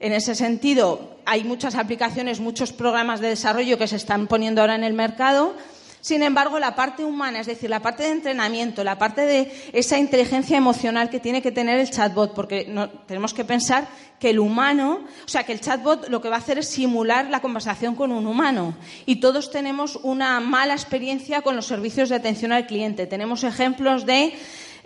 En 0.00 0.12
ese 0.12 0.34
sentido, 0.34 1.18
hay 1.24 1.44
muchas 1.44 1.74
aplicaciones, 1.76 2.40
muchos 2.40 2.72
programas 2.72 3.20
de 3.20 3.28
desarrollo 3.28 3.78
que 3.78 3.86
se 3.86 3.96
están 3.96 4.26
poniendo 4.26 4.60
ahora 4.60 4.74
en 4.74 4.82
el 4.82 4.94
mercado 4.94 5.54
sin 6.00 6.22
embargo, 6.22 6.58
la 6.58 6.74
parte 6.74 7.04
humana, 7.04 7.40
es 7.40 7.46
decir, 7.46 7.68
la 7.68 7.80
parte 7.80 8.04
de 8.04 8.10
entrenamiento, 8.10 8.82
la 8.84 8.98
parte 8.98 9.22
de 9.22 9.52
esa 9.72 9.98
inteligencia 9.98 10.56
emocional 10.56 11.10
que 11.10 11.20
tiene 11.20 11.42
que 11.42 11.52
tener 11.52 11.78
el 11.78 11.90
chatbot, 11.90 12.34
porque 12.34 12.72
tenemos 13.06 13.34
que 13.34 13.44
pensar 13.44 13.86
que 14.18 14.30
el 14.30 14.38
humano, 14.38 15.00
o 15.24 15.28
sea, 15.28 15.44
que 15.44 15.52
el 15.52 15.60
chatbot 15.60 16.08
lo 16.08 16.20
que 16.20 16.28
va 16.28 16.36
a 16.36 16.38
hacer 16.38 16.58
es 16.58 16.68
simular 16.68 17.28
la 17.28 17.40
conversación 17.40 17.94
con 17.94 18.12
un 18.12 18.26
humano. 18.26 18.74
Y 19.04 19.16
todos 19.16 19.50
tenemos 19.50 19.96
una 20.02 20.40
mala 20.40 20.74
experiencia 20.74 21.42
con 21.42 21.56
los 21.56 21.66
servicios 21.66 22.08
de 22.08 22.16
atención 22.16 22.52
al 22.52 22.66
cliente. 22.66 23.06
Tenemos 23.06 23.44
ejemplos 23.44 24.06
de 24.06 24.34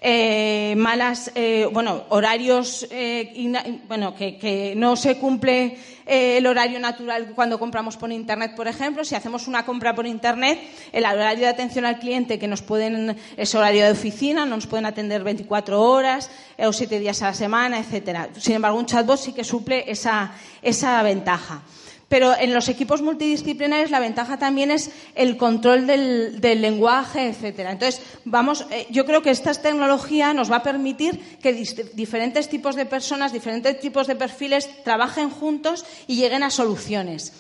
eh, 0.07 0.75
malas, 0.77 1.33
eh, 1.35 1.67
bueno, 1.73 2.05
horarios, 2.11 2.87
eh, 2.91 3.81
bueno, 3.89 4.15
que, 4.15 4.75
no 4.77 4.97
se 4.97 5.17
cumple 5.17 5.79
el 6.05 6.47
horario 6.47 6.79
natural 6.79 7.33
cuando 7.35 7.59
compramos 7.59 7.97
por 7.97 8.13
Internet, 8.13 8.53
por 8.55 8.69
ejemplo. 8.69 9.03
Si 9.07 9.15
hacemos 9.15 9.49
una 9.49 9.65
compra 9.65 9.95
por 9.95 10.07
Internet, 10.07 10.61
el 10.93 11.07
horario 11.07 11.45
de 11.45 11.49
atención 11.49 11.87
al 11.87 11.99
cliente 11.99 12.39
que 12.39 12.47
nos 12.47 12.61
pueden, 12.61 13.17
es 13.39 13.55
horario 13.55 13.87
de 13.87 13.93
oficina, 13.93 14.45
no 14.45 14.57
nos 14.57 14.67
pueden 14.67 14.85
atender 14.85 15.25
24 15.25 15.81
horas 15.81 16.31
o 16.59 16.71
7 16.71 16.99
días 16.99 17.23
a 17.23 17.29
la 17.29 17.35
semana, 17.35 17.79
etcétera. 17.79 18.29
Sin 18.37 18.57
embargo, 18.57 18.79
un 18.79 18.85
chatbot 18.85 19.19
sí 19.19 19.33
que 19.33 19.43
suple 19.43 19.91
esa, 19.91 20.33
esa 20.61 21.03
ventaja. 21.03 21.63
Pero 22.09 22.37
en 22.37 22.53
los 22.55 22.69
equipos 22.69 23.03
multidisciplinares 23.03 23.91
la 23.91 24.01
ventaja 24.01 24.39
también 24.39 24.71
es 24.71 24.91
el 25.15 25.37
control 25.37 25.87
del, 25.87 26.41
lenguaje, 26.41 27.29
etcétera. 27.29 27.73
Entonces, 27.73 28.03
vamos, 28.25 28.67
eh, 28.71 28.87
yo 28.91 29.05
creo 29.07 29.23
que 29.23 29.31
esta 29.31 29.55
tecnología 29.55 30.35
nos 30.35 30.51
va 30.51 30.57
a 30.57 30.63
permitir 30.63 31.39
que 31.39 31.53
diferentes 31.53 32.49
tipos 32.49 32.77
de 32.77 32.87
personas, 32.87 33.33
diferentes 33.33 33.81
tipos 33.81 34.07
de 34.07 34.17
perfiles 34.17 34.69
trabajen 34.85 35.31
juntos 35.31 35.85
y 36.07 36.17
lleguen 36.17 36.43
a 36.43 36.51
soluciones 36.51 37.33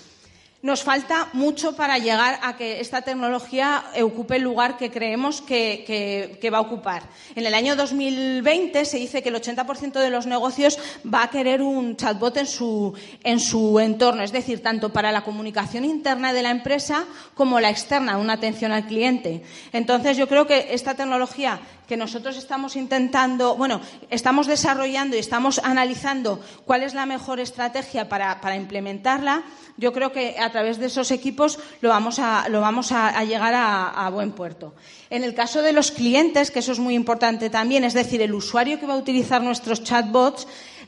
nos 0.64 0.82
falta 0.82 1.28
mucho 1.34 1.76
para 1.76 1.98
llegar 1.98 2.40
a 2.42 2.56
que 2.56 2.80
esta 2.80 3.02
tecnología 3.02 3.84
ocupe 4.02 4.36
el 4.36 4.42
lugar 4.42 4.78
que 4.78 4.90
creemos 4.90 5.42
que, 5.42 6.48
va 6.50 6.56
a 6.56 6.62
ocupar. 6.62 7.02
En 7.34 7.44
el 7.44 7.52
año 7.52 7.76
2020 7.76 8.86
se 8.86 8.96
dice 8.96 9.22
que 9.22 9.28
el 9.28 9.34
80% 9.34 10.00
de 10.00 10.08
los 10.08 10.24
negocios 10.24 10.78
va 11.04 11.24
a 11.24 11.28
querer 11.28 11.60
un 11.60 11.96
chatbot 11.96 12.38
en 12.38 12.46
su, 12.46 12.94
en 13.22 13.40
su 13.40 13.78
entorno, 13.78 14.22
es 14.22 14.32
decir, 14.32 14.62
tanto 14.62 14.90
para 14.90 15.12
la 15.12 15.22
comunicación 15.22 15.84
interna 15.84 16.32
de 16.32 16.42
la 16.42 16.50
empresa 16.50 17.04
como 17.34 17.60
la 17.60 17.68
externa, 17.68 18.16
una 18.16 18.32
atención 18.32 18.72
al 18.72 18.86
cliente. 18.86 19.42
Entonces, 19.70 20.16
yo 20.16 20.28
creo 20.28 20.46
que 20.46 20.68
esta 20.70 20.94
tecnología 20.94 21.60
que 21.88 21.96
nosotros 21.96 22.36
estamos 22.36 22.76
intentando, 22.76 23.56
bueno, 23.56 23.80
estamos 24.10 24.46
desarrollando 24.46 25.16
y 25.16 25.18
estamos 25.18 25.58
analizando 25.58 26.40
cuál 26.64 26.82
es 26.82 26.94
la 26.94 27.06
mejor 27.06 27.40
estrategia 27.40 28.08
para, 28.08 28.56
implementarla, 28.56 29.44
yo 29.76 29.92
creo 29.92 30.12
que 30.12 30.36
a 30.38 30.50
través 30.50 30.78
de 30.78 30.86
esos 30.86 31.10
equipos 31.10 31.58
lo 31.80 31.88
vamos 31.88 32.18
a, 32.18 32.48
lo 32.48 32.60
vamos 32.60 32.92
a, 32.92 33.24
llegar 33.24 33.54
a, 33.56 34.08
buen 34.10 34.32
puerto. 34.32 34.74
En 35.10 35.24
el 35.24 35.34
caso 35.34 35.62
de 35.62 35.72
los 35.72 35.90
clientes, 35.90 36.50
que 36.50 36.60
eso 36.60 36.72
es 36.72 36.78
muy 36.78 36.94
importante 36.94 37.50
también, 37.50 37.84
es 37.84 37.94
decir, 37.94 38.22
el 38.22 38.34
usuario 38.34 38.78
que 38.78 38.86
va 38.86 38.94
a 38.94 38.98
utilizar 38.98 39.42
nuestros 39.42 39.82
chatbots, 39.82 40.46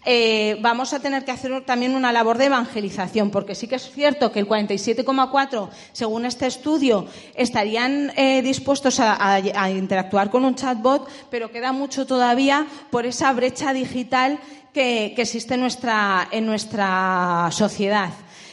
eh, 0.09 0.57
vamos 0.61 0.93
a 0.93 1.01
tener 1.01 1.25
que 1.25 1.33
hacer 1.33 1.65
también 1.65 1.97
una 1.97 2.13
labor 2.13 2.39
de 2.39 2.45
evangelización, 2.47 3.33
porque 3.33 3.57
sí 3.57 3.67
que 3.67 3.75
es 3.75 3.91
cierto 3.91 4.31
que 4.31 4.39
el 4.39 4.47
47,4, 4.47 5.69
según 5.91 6.25
este 6.25 6.47
estudio, 6.47 7.07
estarían 7.35 8.13
eh, 8.17 8.41
dispuestos 8.41 9.01
a, 9.01 9.41
interactuar 9.69 10.31
con 10.31 10.45
un 10.45 10.55
chatbot, 10.55 11.09
pero 11.29 11.51
queda 11.51 11.73
mucho 11.73 12.07
todavía 12.07 12.67
por 12.91 13.05
esa 13.05 13.33
brecha 13.33 13.73
digital 13.73 14.39
que, 14.73 15.15
existe 15.17 15.55
en 15.55 15.61
nuestra, 15.61 16.29
en 16.31 16.47
nuestra 16.47 17.49
sociedad. 17.51 18.11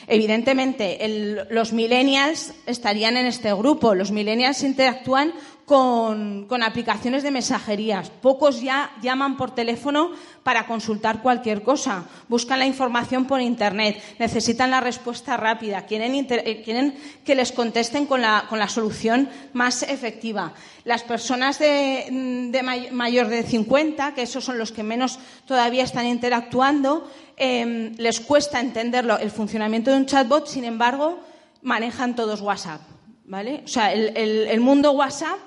Evidentemente, 0.07 1.45
los 1.49 1.71
millennials 1.71 2.53
estarían 2.65 3.15
en 3.15 3.25
este 3.25 3.53
grupo. 3.53 3.95
Los 3.95 4.11
millennials 4.11 4.63
interactúan 4.63 5.33
con, 5.65 6.47
aplicaciones 6.61 7.23
de 7.23 7.31
mensajerías. 7.31 8.09
Pocos 8.09 8.61
ya 8.61 8.91
llaman 9.01 9.37
por 9.37 9.55
teléfono 9.55 10.11
para 10.43 10.67
consultar 10.67 11.21
cualquier 11.21 11.63
cosa. 11.63 12.05
Buscan 12.27 12.59
la 12.59 12.65
información 12.65 13.25
por 13.25 13.39
Internet. 13.39 14.01
Necesitan 14.19 14.71
la 14.71 14.81
respuesta 14.81 15.37
rápida. 15.37 15.85
Quieren, 15.85 16.27
eh, 16.29 16.93
que 17.23 17.35
les 17.35 17.51
contesten 17.51 18.05
con 18.05 18.21
la, 18.21 18.67
solución 18.67 19.29
más 19.53 19.83
efectiva. 19.83 20.53
Las 20.83 21.03
personas 21.03 21.59
de, 21.59 22.89
mayor 22.91 23.27
de 23.27 23.43
50, 23.43 24.13
que 24.13 24.23
esos 24.23 24.43
son 24.43 24.57
los 24.57 24.71
que 24.71 24.83
menos 24.83 25.19
todavía 25.45 25.83
están 25.83 26.07
interactuando, 26.07 27.09
em, 27.37 27.93
les 27.97 28.19
cuesta 28.19 28.59
entenderlo, 28.59 29.17
el 29.17 29.31
funcionamiento 29.31 29.91
de 29.91 29.97
un 29.97 30.05
chatbot, 30.05 30.47
sin 30.47 30.65
embargo, 30.65 31.19
manejan 31.61 32.15
todos 32.15 32.41
WhatsApp. 32.41 32.81
¿Vale? 33.25 33.61
O 33.63 33.67
sea, 33.69 33.93
el 33.93 34.59
mundo 34.59 34.91
WhatsApp 34.91 35.39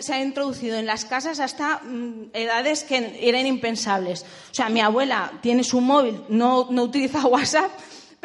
se 0.00 0.14
ha 0.14 0.22
introducido 0.22 0.76
en 0.76 0.86
las 0.86 1.04
casas 1.04 1.40
hasta 1.40 1.78
mm, 1.78 2.30
edades 2.32 2.84
que 2.84 3.18
eran 3.20 3.46
impensables. 3.46 4.22
O 4.50 4.54
sea, 4.54 4.68
mi 4.68 4.80
abuela 4.80 5.32
tiene 5.40 5.64
su 5.64 5.80
móvil, 5.80 6.22
no, 6.28 6.68
no 6.70 6.82
utiliza 6.84 7.26
WhatsApp, 7.26 7.70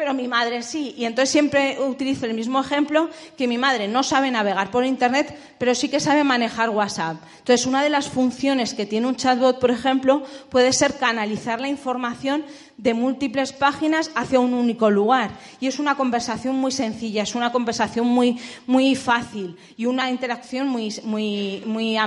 pero 0.00 0.14
mi 0.14 0.28
madre 0.28 0.62
sí. 0.62 0.94
Y 0.96 1.04
entonces 1.04 1.28
siempre 1.28 1.76
utilizo 1.78 2.24
el 2.24 2.32
mismo 2.32 2.58
ejemplo, 2.58 3.10
que 3.36 3.46
mi 3.46 3.58
madre 3.58 3.86
no 3.86 4.02
sabe 4.02 4.30
navegar 4.30 4.70
por 4.70 4.86
Internet, 4.86 5.38
pero 5.58 5.74
sí 5.74 5.90
que 5.90 6.00
sabe 6.00 6.24
manejar 6.24 6.70
WhatsApp. 6.70 7.18
Entonces, 7.40 7.66
una 7.66 7.82
de 7.82 7.90
las 7.90 8.08
funciones 8.08 8.72
que 8.72 8.86
tiene 8.86 9.06
un 9.06 9.16
chatbot, 9.16 9.60
por 9.60 9.70
ejemplo, 9.70 10.22
puede 10.48 10.72
ser 10.72 10.96
canalizar 10.96 11.60
la 11.60 11.68
información 11.68 12.46
de 12.78 12.94
múltiples 12.94 13.52
páginas 13.52 14.10
hacia 14.14 14.40
un 14.40 14.54
único 14.54 14.88
lugar. 14.88 15.32
Y 15.60 15.66
es 15.66 15.78
una 15.78 15.98
conversación 15.98 16.56
muy 16.56 16.72
sencilla, 16.72 17.24
es 17.24 17.34
una 17.34 17.52
conversación 17.52 18.06
muy, 18.06 18.38
muy 18.66 18.94
fácil 18.94 19.54
y 19.76 19.84
una 19.84 20.08
interacción 20.08 20.66
muy, 20.66 20.94
muy, 21.04 21.62
muy, 21.66 21.98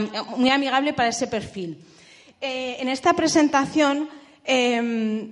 amigable 0.49 0.93
para 0.93 1.09
ese 1.09 1.27
perfil. 1.27 1.77
Eh, 2.41 2.77
en 2.79 2.89
esta 2.89 3.13
presentación 3.13 4.09
em, 4.45 5.31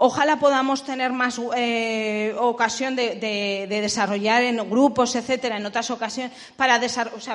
Ojalá 0.00 0.38
podamos 0.38 0.84
tener 0.84 1.12
más 1.12 1.40
eh, 1.56 2.32
ocasión 2.38 2.94
de, 2.94 3.66
desarrollar 3.68 4.42
en 4.42 4.58
grupos, 4.70 5.16
etcétera, 5.16 5.56
en 5.56 5.66
otras 5.66 5.90
ocasiones, 5.90 6.32
para, 6.56 6.80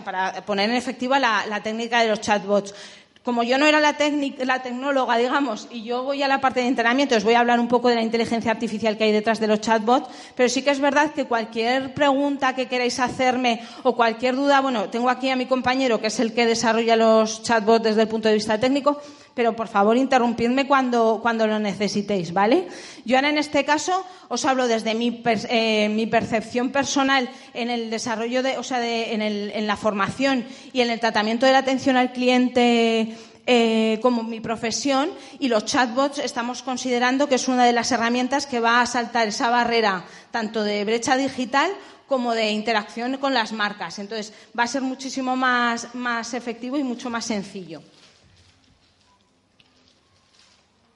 para 0.05 0.45
poner 0.45 0.69
en 0.69 0.77
efectiva 0.77 1.19
la, 1.19 1.61
técnica 1.61 2.01
de 2.01 2.07
los 2.07 2.21
chatbots. 2.21 2.73
Como 3.21 3.43
yo 3.43 3.57
no 3.57 3.65
era 3.65 3.79
la, 3.79 3.95
la 4.39 4.61
tecnóloga, 4.61 5.17
digamos, 5.17 5.67
y 5.71 5.83
yo 5.83 6.03
voy 6.03 6.23
a 6.23 6.27
la 6.27 6.39
parte 6.41 6.61
de 6.61 6.67
entrenamiento, 6.67 7.15
os 7.15 7.23
voy 7.23 7.33
a 7.33 7.39
hablar 7.39 7.59
un 7.59 7.69
poco 7.69 7.89
de 7.89 7.95
la 7.95 8.01
inteligencia 8.01 8.51
artificial 8.51 8.97
que 8.97 9.05
hay 9.05 9.11
detrás 9.13 9.39
de 9.39 9.47
los 9.47 9.61
chatbots, 9.61 10.09
pero 10.35 10.47
sí 10.47 10.61
que 10.61 10.71
es 10.71 10.79
verdad 10.79 11.11
que 11.11 11.25
cualquier 11.25 11.93
pregunta 11.93 12.55
que 12.55 12.67
queráis 12.67 12.99
hacerme 12.99 13.61
o 13.83 13.95
cualquier 13.95 14.35
duda, 14.35 14.59
bueno, 14.59 14.89
tengo 14.89 15.09
aquí 15.09 15.29
a 15.29 15.37
mi 15.37 15.45
compañero 15.45 16.01
que 16.01 16.07
es 16.07 16.19
el 16.19 16.33
que 16.33 16.45
desarrolla 16.45 16.97
los 16.97 17.43
chatbots 17.43 17.83
desde 17.83 18.01
el 18.01 18.07
punto 18.09 18.27
de 18.27 18.35
vista 18.35 18.59
técnico, 18.59 19.01
pero 19.33 19.55
por 19.55 19.67
favor 19.67 19.97
interrumpidme 19.97 20.67
cuando, 20.67 21.19
cuando 21.21 21.47
lo 21.47 21.59
necesitéis, 21.59 22.33
¿vale? 22.33 22.67
Yo 23.05 23.15
ahora 23.17 23.29
en 23.29 23.37
este 23.37 23.65
caso 23.65 24.05
os 24.29 24.45
hablo 24.45 24.67
desde 24.67 24.93
mi, 24.93 25.21
eh, 25.25 26.07
percepción 26.11 26.69
personal 26.71 27.29
en 27.53 27.69
el 27.69 27.89
desarrollo 27.89 28.43
de, 28.43 28.57
o 28.57 28.63
sea, 28.63 28.79
de, 28.79 29.13
en 29.13 29.67
la 29.67 29.75
formación 29.75 30.45
y 30.71 30.81
en 30.81 30.89
el 30.89 30.99
tratamiento 30.99 31.45
de 31.45 31.51
la 31.51 31.59
atención 31.59 31.97
al 31.97 32.11
cliente 32.11 33.15
eh, 33.45 33.99
como 34.01 34.23
mi 34.23 34.39
profesión 34.39 35.11
y 35.37 35.49
los 35.49 35.65
chatbots 35.65 36.19
estamos 36.19 36.63
considerando 36.63 37.27
que 37.27 37.35
es 37.35 37.49
una 37.49 37.65
de 37.65 37.73
las 37.73 37.91
herramientas 37.91 38.45
que 38.45 38.61
va 38.61 38.79
a 38.79 38.85
saltar 38.85 39.27
esa 39.27 39.49
barrera 39.49 40.05
tanto 40.31 40.63
de 40.63 40.85
brecha 40.85 41.17
digital 41.17 41.69
como 42.07 42.33
de 42.33 42.51
interacción 42.51 43.17
con 43.17 43.33
las 43.33 43.51
marcas. 43.51 43.99
Entonces, 43.99 44.33
va 44.57 44.63
a 44.63 44.67
ser 44.67 44.81
muchísimo 44.81 45.35
más, 45.35 45.93
más 45.93 46.33
efectivo 46.33 46.77
y 46.77 46.83
mucho 46.83 47.09
más 47.09 47.25
sencillo. 47.25 47.81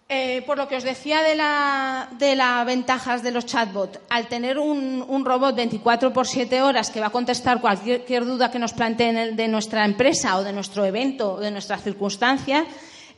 Eh, 0.09 0.41
por 0.45 0.57
lo 0.57 0.69
que 0.69 0.77
os 0.77 0.87
decía 0.87 1.19
de 1.21 1.35
las 1.35 2.17
de 2.17 2.63
ventajas 2.65 3.23
de 3.23 3.31
los 3.31 3.45
chatbots, 3.45 3.99
al 4.07 4.29
tener 4.29 4.57
un, 4.57 5.03
robot 5.25 5.53
24 5.53 6.13
por 6.13 6.25
7 6.25 6.61
horas 6.61 6.89
que 6.91 7.01
va 7.01 7.07
a 7.07 7.09
contestar 7.09 7.59
cualquier 7.59 8.23
duda 8.23 8.49
que 8.49 8.57
nos 8.57 8.71
planteen 8.71 9.35
de 9.35 9.47
nuestra 9.49 9.83
empresa 9.83 10.37
o 10.37 10.43
de 10.45 10.53
nuestro 10.53 10.85
evento 10.85 11.33
o 11.33 11.39
de 11.41 11.51
nuestras 11.51 11.83
circunstancias, 11.83 12.63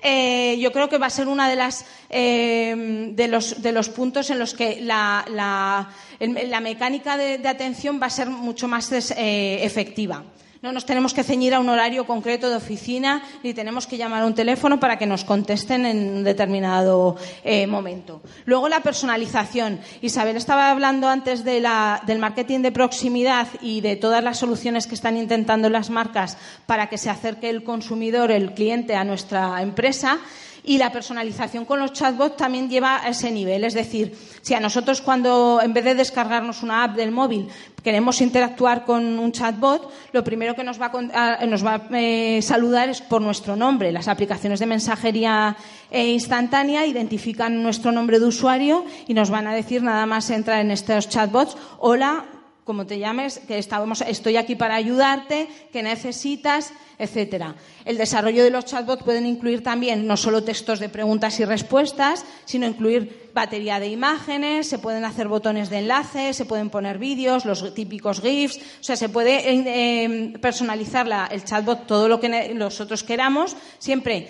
eh, 0.01 0.58
yo 0.60 0.72
creo 0.72 0.89
que 0.89 0.98
va 0.98 1.05
a 1.05 1.12
ser 1.12 1.27
uno 1.27 1.48
de, 1.48 1.55
las, 1.55 1.86
eh, 2.10 3.12
de, 3.13 3.27
los, 3.27 3.62
de 3.62 3.72
los 3.72 3.89
puntos 3.89 4.31
en 4.31 4.39
los 4.39 4.55
que 4.55 4.81
la, 4.81 5.25
la, 5.29 6.60
mecánica 6.60 7.17
de, 7.17 7.48
atención 7.48 8.01
va 8.01 8.08
a 8.08 8.10
ser 8.10 8.31
mucho 8.31 8.67
más 8.67 8.91
efectiva. 8.91 10.24
No 10.62 10.74
nos 10.74 10.86
tenemos 10.86 11.13
que 11.13 11.24
ceñir 11.24 11.54
a 11.54 11.62
un 11.62 11.70
horario 11.70 12.06
concreto 12.06 12.50
de 12.50 12.58
oficina 12.58 13.24
ni 13.44 13.54
tenemos 13.54 13.88
que 13.88 13.96
llamar 13.96 14.24
a 14.24 14.25
un 14.25 14.36
teléfono 14.36 14.78
para 14.78 14.98
que 14.98 15.06
nos 15.06 15.24
contesten 15.24 15.86
en 15.86 16.18
un 16.18 16.24
determinado 16.25 17.16
eh, 17.46 17.66
momento. 17.66 18.22
Luego 18.44 18.68
la 18.68 18.82
personalización. 18.82 19.80
Isabel 20.01 20.36
estaba 20.36 20.70
hablando 20.70 21.08
antes 21.08 21.46
del 21.46 22.20
marketing 22.20 22.60
de 22.60 22.74
proximidad 22.74 23.48
y 23.62 23.80
de 23.80 23.96
todas 23.96 24.22
las 24.22 24.38
soluciones 24.38 24.86
que 24.86 24.96
están 24.96 25.16
intentando 25.16 25.70
las 25.70 25.89
marcas 25.89 26.38
para 26.66 26.89
que 26.89 26.98
se 26.98 27.10
acerque 27.10 27.50
el 27.50 27.63
consumidor, 27.63 28.30
el 28.30 28.54
cliente 28.54 28.96
a 28.96 29.06
nuestra 29.06 29.62
empresa. 29.62 30.20
Y 30.63 30.78
la 30.78 30.92
personalización 30.92 31.66
con 31.66 31.80
los 31.80 31.94
chatbots 31.94 32.38
también 32.38 32.70
lleva 32.70 33.04
a 33.04 33.10
ese 33.10 33.32
nivel. 33.32 33.63
Es 33.63 33.74
decir, 33.74 34.16
si 34.42 34.54
a 34.54 34.60
nosotros 34.60 35.01
cuando, 35.01 35.60
en 35.63 35.74
vez 35.74 35.84
de 35.86 35.96
descargarnos 35.96 36.63
una 36.63 36.84
app 36.84 36.96
del 36.96 37.12
móvil, 37.12 37.48
queremos 37.84 38.22
interactuar 38.22 38.86
con 38.86 39.20
un 39.20 39.32
chatbot, 39.32 39.92
lo 40.12 40.24
primero 40.24 40.56
que 40.56 40.63
nos 40.63 40.80
va 40.80 40.92
a, 41.13 41.46
nos 41.46 41.66
va 41.66 41.75
a 41.75 41.82
eh, 41.98 42.42
saludar 42.42 42.89
es 42.89 43.01
por 43.01 43.22
nuestro 43.22 43.56
nombre. 43.56 43.92
Las 43.92 44.08
aplicaciones 44.08 44.60
de 44.60 44.66
mensajería 44.66 45.56
eh, 45.92 46.12
instantánea 46.12 46.86
identifican 46.86 47.63
nuestro 47.63 47.92
nombre 47.92 48.20
de 48.20 48.25
usuario 48.25 48.86
y 49.08 49.13
nos 49.13 49.30
van 49.30 49.48
a 49.48 49.54
decir 49.54 49.82
nada 49.82 50.06
más 50.06 50.30
entrar 50.30 50.60
en 50.60 50.72
estos 50.72 51.10
chatbots, 51.10 51.58
hola, 51.80 52.25
como 52.70 52.86
te 52.86 53.00
llames, 53.00 53.42
que 53.48 53.58
estoy 53.58 54.38
aquí 54.38 54.56
para 54.56 54.76
ayudarte, 54.76 55.48
que 55.74 55.82
necesitas, 55.82 56.72
etcétera. 57.00 57.56
El 57.84 57.98
desarrollo 57.98 58.44
de 58.44 58.52
los 58.52 58.66
chatbots 58.66 59.02
pueden 59.02 59.26
incluir 59.26 59.64
también 59.64 60.06
no 60.06 60.16
solo 60.16 60.44
textos 60.44 60.80
de 60.80 60.88
preguntas 60.88 61.40
y 61.40 61.46
respuestas, 61.46 62.24
sino 62.46 62.68
incluir 62.68 63.32
batería 63.34 63.80
de 63.80 63.88
imágenes, 63.88 64.70
se 64.70 64.78
pueden 64.78 65.04
hacer 65.04 65.28
botones 65.28 65.72
de 65.72 65.80
enlace, 65.80 66.32
se 66.36 66.46
pueden 66.46 66.70
poner 66.70 67.00
vídeos, 67.00 67.44
los 67.44 67.74
típicos 67.74 68.22
GIFs, 68.22 68.58
o 68.58 68.84
sea, 68.84 68.96
se 68.96 69.10
puede 69.10 69.50
eh, 69.50 70.04
em, 70.04 70.34
personalizar 70.34 71.08
el 71.32 71.44
chatbot 71.44 71.88
todo 71.88 72.08
lo 72.08 72.20
que 72.20 72.54
nosotros 72.54 73.02
queramos, 73.02 73.58
siempre 73.80 74.28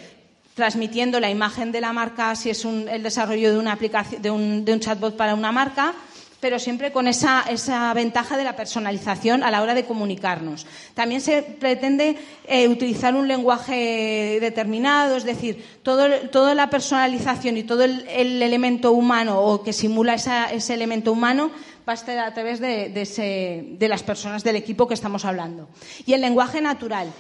transmitiendo 0.55 1.19
la 1.19 1.29
imagen 1.29 1.73
de 1.73 1.81
la 1.81 1.91
marca 1.91 2.35
si 2.35 2.51
es 2.51 2.63
el 2.63 3.03
desarrollo 3.03 3.51
de 3.51 3.59
una 3.59 3.73
aplicación 3.73 4.21
de 4.63 4.73
un 4.73 4.79
chatbot 4.79 5.17
para 5.17 5.35
una 5.35 5.51
marca 5.51 5.93
pero 6.39 6.59
siempre 6.59 6.91
con 6.91 7.07
esa, 7.07 7.43
ventaja 7.93 8.37
de 8.37 8.43
la 8.43 8.55
personalización 8.55 9.43
a 9.43 9.51
la 9.51 9.61
hora 9.61 9.73
de 9.73 9.85
comunicarnos. 9.85 10.65
También 10.93 11.21
se 11.21 11.41
pretende 11.41 12.17
eh, 12.47 12.67
utilizar 12.67 13.15
un 13.15 13.27
lenguaje 13.27 14.37
determinado, 14.39 15.17
es 15.17 15.23
decir, 15.23 15.63
toda 15.83 16.55
la 16.55 16.69
personalización 16.69 17.57
y 17.57 17.63
todo 17.63 17.83
el, 17.83 18.07
elemento 18.41 18.91
humano 18.91 19.41
o 19.41 19.63
que 19.63 19.73
simula 19.73 20.13
ese 20.13 20.73
elemento 20.73 21.11
humano 21.11 21.51
va 21.87 21.93
a 21.93 21.95
estar 21.95 22.17
a 22.19 22.33
través 22.33 22.59
de, 22.59 23.87
las 23.89 24.03
personas 24.03 24.43
del 24.43 24.55
equipo 24.55 24.87
que 24.87 24.93
estamos 24.93 25.25
hablando. 25.25 25.69
Y 26.05 26.13
el 26.13 26.21
lenguaje 26.21 26.61
natural. 26.61 27.11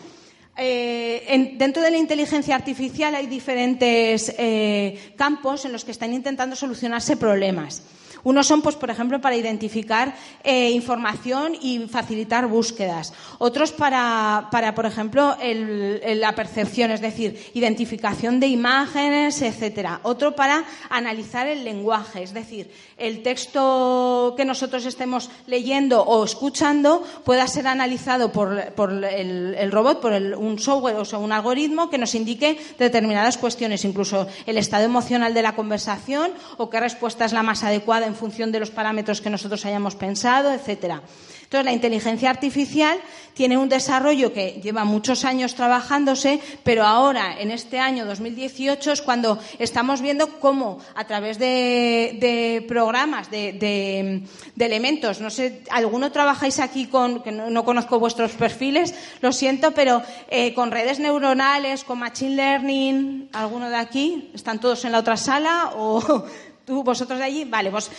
Eh, 0.61 1.55
dentro 1.57 1.81
de 1.81 1.89
la 1.89 1.97
inteligencia 1.97 2.53
artificial 2.53 3.15
hay 3.15 3.27
diferentes 3.27 4.35
eh, 4.37 5.13
campos 5.15 5.63
en 5.63 5.71
los 5.71 5.85
que 5.85 5.91
están 5.91 6.13
intentando 6.13 6.55
solucionarse 6.55 7.15
problemas. 7.17 7.81
Unos 8.23 8.47
son, 8.47 8.61
pues, 8.61 8.75
por 8.75 8.89
ejemplo, 8.89 9.21
para 9.21 9.35
identificar 9.35 10.15
eh, 10.43 10.71
información 10.71 11.53
y 11.61 11.87
facilitar 11.87 12.47
búsquedas. 12.47 13.13
Otros 13.37 13.71
para, 13.71 14.49
por 14.75 14.85
ejemplo, 14.85 15.35
la 15.41 16.35
percepción, 16.35 16.91
es 16.91 17.01
decir, 17.01 17.51
identificación 17.53 18.39
de 18.39 18.47
imágenes, 18.47 19.41
etcétera. 19.41 19.99
Otro 20.03 20.35
para 20.35 20.63
analizar 20.89 21.47
el 21.47 21.63
lenguaje, 21.63 22.23
es 22.23 22.33
decir, 22.33 22.71
el 22.97 23.23
texto 23.23 24.33
que 24.35 24.45
nosotros 24.45 24.85
estemos 24.85 25.29
leyendo 25.47 26.03
o 26.03 26.23
escuchando 26.23 27.03
pueda 27.23 27.47
ser 27.47 27.67
analizado 27.67 28.31
por, 28.31 28.59
el, 29.05 29.71
robot, 29.71 30.01
por 30.01 30.11
un 30.11 30.59
software 30.59 30.95
o 30.97 31.05
sea, 31.05 31.19
un 31.19 31.31
algoritmo 31.31 31.89
que 31.89 31.97
nos 31.97 32.15
indique 32.15 32.59
determinadas 32.77 33.37
cuestiones, 33.37 33.85
incluso 33.85 34.27
el 34.45 34.57
estado 34.57 34.83
emocional 34.83 35.33
de 35.33 35.41
la 35.41 35.55
conversación 35.55 36.31
o 36.57 36.69
qué 36.69 36.79
respuesta 36.79 37.25
es 37.25 37.33
la 37.33 37.43
más 37.43 37.63
adecuada 37.63 38.07
en 38.09 38.15
función 38.15 38.51
de 38.51 38.59
los 38.59 38.71
parámetros 38.71 39.21
que 39.21 39.29
nosotros 39.29 39.65
hayamos 39.65 39.95
pensado, 39.95 40.51
etcétera. 40.51 41.01
Entonces, 41.49 41.65
la 41.65 41.73
inteligencia 41.73 42.29
artificial 42.29 42.99
tiene 43.33 43.57
un 43.57 43.69
desarrollo 43.69 44.31
que 44.31 44.61
lleva 44.61 44.83
muchos 44.83 45.25
años 45.25 45.55
trabajándose, 45.55 46.39
pero 46.63 46.85
ahora, 46.85 47.39
en 47.39 47.49
este 47.49 47.79
año 47.79 48.05
2018, 48.05 48.91
es 48.91 49.01
cuando 49.01 49.39
estamos 49.57 49.99
viendo 49.99 50.39
cómo, 50.39 50.77
a 50.93 51.07
través 51.07 51.39
de, 51.39 52.63
programas, 52.67 53.31
de, 53.31 54.21
elementos, 54.59 55.21
no 55.21 55.31
sé, 55.31 55.63
¿alguno 55.71 56.11
trabajáis 56.11 56.59
aquí 56.59 56.85
con, 56.85 57.23
que 57.23 57.31
no, 57.31 57.65
conozco 57.65 57.97
vuestros 57.97 58.33
perfiles, 58.33 58.93
lo 59.21 59.31
siento, 59.31 59.71
pero 59.71 60.03
eh, 60.29 60.53
con 60.53 60.69
redes 60.69 60.99
neuronales, 60.99 61.83
con 61.83 61.97
machine 61.97 62.35
learning, 62.35 63.29
¿alguno 63.33 63.71
de 63.71 63.77
aquí? 63.77 64.29
¿Están 64.35 64.59
todos 64.59 64.85
en 64.85 64.91
la 64.91 64.99
otra 64.99 65.17
sala 65.17 65.71
o 65.75 66.25
tú, 66.69 66.83
vosotros 66.83 67.17
de 67.17 67.25
allí? 67.25 67.45
Vale, 67.45 67.71
pues 67.71 67.89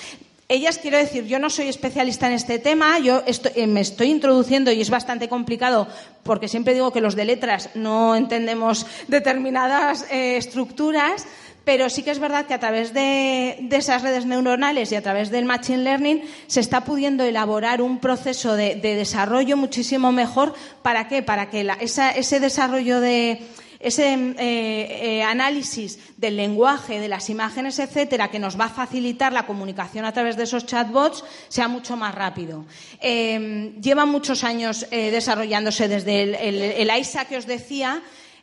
ellas, 0.49 0.79
quiero 0.79 0.97
decir, 0.97 1.27
yo 1.27 1.39
no 1.39 1.51
soy 1.51 1.69
especialista 1.69 2.29
en 2.29 2.35
este 2.35 2.59
tema, 2.59 2.99
yo 3.01 3.23
eh, 3.27 3.67
me 3.67 3.81
estoy 3.81 4.11
introduciendo 4.11 4.71
y 4.73 4.81
es 4.81 4.91
bastante 4.91 5.29
complicado 5.29 5.89
porque 6.23 6.49
siempre 6.49 6.75
digo 6.75 6.93
que 6.93 7.01
los 7.01 7.17
de 7.17 7.25
letras 7.25 7.71
no 7.75 8.17
entendemos 8.17 8.87
determinadas 9.09 10.07
eh, 10.11 10.37
estructuras, 10.37 11.27
pero 11.65 11.91
sí 11.91 12.03
que 12.03 12.11
es 12.13 12.21
verdad 12.21 12.47
que 12.47 12.55
a 12.55 12.61
través 12.61 12.95
de, 12.95 13.69
esas 13.71 14.03
redes 14.03 14.25
neuronales 14.27 14.91
y 14.93 14.97
a 14.97 15.03
través 15.03 15.31
del 15.31 15.45
Machine 15.45 15.85
Learning 15.85 16.23
se 16.47 16.61
está 16.61 16.85
pudiendo 16.85 17.25
elaborar 17.25 17.83
un 17.83 17.99
proceso 17.99 18.55
de, 18.55 18.77
desarrollo 18.77 19.57
muchísimo 19.57 20.11
mejor. 20.11 20.55
¿Para 20.83 21.07
qué? 21.07 21.23
Para 21.23 21.51
que 21.51 21.69
ese 21.81 22.41
desarrollo 22.41 23.01
de 23.01 23.41
ese 23.81 24.13
eh, 24.13 24.37
eh, 24.39 25.23
análisis 25.23 25.99
del 26.19 26.37
lenguaje, 26.37 27.01
de 27.01 27.09
las 27.09 27.31
imágenes, 27.31 27.79
etcétera, 27.79 28.31
que 28.31 28.39
nos 28.39 28.61
va 28.61 28.67
a 28.67 28.69
facilitar 28.69 29.33
la 29.33 29.47
comunicación 29.47 30.05
a 30.05 30.13
través 30.13 30.37
de 30.37 30.45
esos 30.45 30.67
chatbots, 30.67 31.25
sea 31.49 31.67
mucho 31.67 31.97
más 31.97 32.15
rápido. 32.15 32.67
Eh, 33.01 33.73
lleva 33.81 34.05
muchos 34.05 34.45
años 34.45 34.87
desarrollándose 34.91 35.89
desde 35.89 36.23
el, 36.23 36.35
el 36.35 36.99
ISA 36.99 37.25
que 37.25 37.39
os 37.39 37.47
decía, 37.47 38.03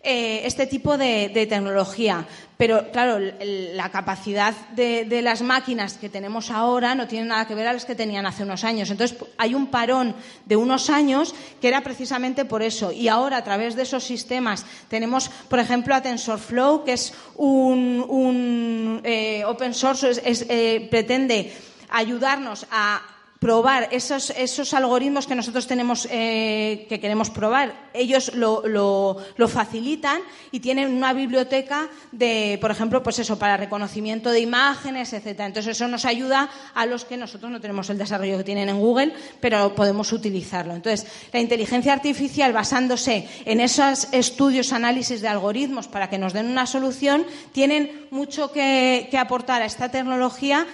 eh, 0.10 0.48
este 0.48 0.68
tipo 0.68 0.98
de, 0.98 1.48
tecnología. 1.50 2.26
Pero, 2.56 2.92
claro, 2.94 3.20
la 3.20 3.92
capacidad 3.92 4.54
de, 4.70 5.22
las 5.22 5.42
máquinas 5.42 5.98
que 5.98 6.08
tenemos 6.08 6.50
ahora 6.50 6.96
no 6.96 7.10
tiene 7.10 7.26
nada 7.26 7.46
que 7.46 7.56
ver 7.56 7.68
a 7.68 7.74
las 7.74 7.84
que 7.84 7.94
tenían 7.94 8.26
hace 8.26 8.44
unos 8.44 8.64
años. 8.64 8.90
Entonces, 8.90 9.18
hay 9.38 9.54
un 9.54 9.68
parón 9.68 10.16
de 10.46 10.56
unos 10.56 10.90
años 10.90 11.36
que 11.60 11.68
era 11.68 11.82
precisamente 11.82 12.46
por 12.46 12.64
eso. 12.64 12.94
Y 12.94 13.10
ahora, 13.10 13.36
a 13.36 13.44
través 13.44 13.76
de 13.76 13.82
esos 13.82 14.06
sistemas, 14.06 14.66
tenemos, 14.88 15.28
por 15.50 15.60
ejemplo, 15.60 15.94
a 15.94 16.02
TensorFlow, 16.02 16.86
que 16.86 16.94
es 16.94 17.14
un, 17.36 19.02
eh, 19.04 19.44
open 19.44 19.74
source, 19.74 20.22
eh, 20.24 20.88
pretende 20.90 21.52
ayudarnos 21.90 22.66
a 22.72 23.17
probar 23.40 23.90
esos, 23.92 24.32
esos 24.32 24.74
algoritmos 24.74 25.28
que 25.28 25.36
nosotros 25.36 25.68
tenemos 25.68 26.08
eh, 26.10 26.86
que 26.90 27.00
queremos 27.00 27.30
probar. 27.30 27.90
Ellos 27.94 28.34
lo, 28.34 28.64
lo, 28.68 29.48
facilitan 29.48 30.22
y 30.52 30.60
tienen 30.60 30.94
una 30.94 31.14
biblioteca 31.14 31.88
de, 32.12 32.58
por 32.60 32.72
ejemplo, 32.72 33.02
pues 33.04 33.20
eso, 33.20 33.38
para 33.38 33.58
reconocimiento 33.58 34.32
de 34.32 34.40
imágenes, 34.40 35.14
etcétera. 35.14 35.48
Entonces 35.48 35.76
eso 35.76 35.88
nos 35.88 36.06
ayuda 36.06 36.50
a 36.74 36.86
los 36.86 37.06
que 37.06 37.18
nosotros 37.18 37.52
no 37.52 37.62
tenemos 37.62 37.90
el 37.90 37.98
desarrollo 37.98 38.38
que 38.38 38.44
tienen 38.44 38.70
en 38.70 38.80
Google, 38.80 39.14
pero 39.40 39.74
podemos 39.76 40.12
utilizarlo. 40.12 40.74
Entonces, 40.74 41.08
la 41.32 41.40
inteligencia 41.40 41.94
artificial 41.94 42.54
basándose 42.54 43.28
en 43.46 43.60
esos 43.60 44.08
estudios, 44.12 44.74
análisis 44.74 45.22
de 45.22 45.28
algoritmos 45.28 45.88
para 45.88 46.10
que 46.10 46.18
nos 46.18 46.34
den 46.34 46.48
una 46.48 46.66
solución, 46.66 47.26
tienen 47.52 48.08
mucho 48.12 48.52
que, 48.52 49.08
que 49.10 49.18
aportar 49.18 49.62
a 49.62 49.66
esta 49.66 49.90
tecnología 49.90 50.66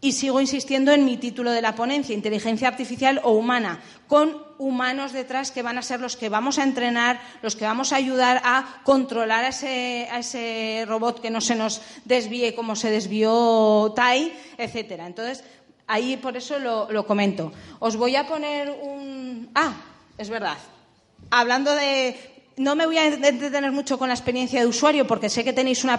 y 0.00 0.12
sigo 0.12 0.40
insistiendo 0.40 0.92
en 0.92 1.04
mi 1.04 1.16
título 1.16 1.50
de 1.50 1.60
la 1.60 1.74
ponencia, 1.74 2.14
inteligencia 2.14 2.68
artificial 2.68 3.20
o 3.22 3.32
humana, 3.32 3.80
con 4.08 4.42
humanos 4.58 5.12
detrás 5.12 5.50
que 5.50 5.62
van 5.62 5.78
a 5.78 5.82
ser 5.82 6.00
los 6.00 6.16
que 6.16 6.28
vamos 6.28 6.58
a 6.58 6.62
entrenar, 6.62 7.20
los 7.42 7.54
que 7.54 7.66
vamos 7.66 7.92
a 7.92 7.96
ayudar 7.96 8.40
a 8.44 8.80
controlar 8.84 9.44
a 9.44 9.48
ese, 9.48 10.84
robot 10.86 11.20
que 11.20 11.30
no 11.30 11.40
se 11.40 11.54
nos 11.54 11.82
desvíe 12.04 12.54
como 12.54 12.76
se 12.76 12.90
desvió 12.90 13.92
Tai, 13.94 14.32
etcétera. 14.56 15.06
Entonces, 15.06 15.44
ahí 15.86 16.16
por 16.16 16.36
eso 16.36 16.58
lo, 16.58 16.90
lo 16.90 17.06
comento. 17.06 17.52
Os 17.78 17.96
voy 17.96 18.16
a 18.16 18.26
poner 18.26 18.70
un. 18.70 19.50
Ah, 19.54 19.74
es 20.16 20.30
verdad. 20.30 20.56
Hablando 21.30 21.74
de 21.74 22.39
no 22.56 22.74
me 22.74 22.86
voy 22.86 22.98
a 22.98 23.06
entretener 23.06 23.72
mucho 23.72 23.98
con 23.98 24.08
la 24.08 24.14
experiencia 24.14 24.60
de 24.60 24.66
usuario 24.66 25.06
porque 25.06 25.28
sé 25.28 25.44
que 25.44 25.52
tenéis 25.52 25.84
una, 25.84 25.98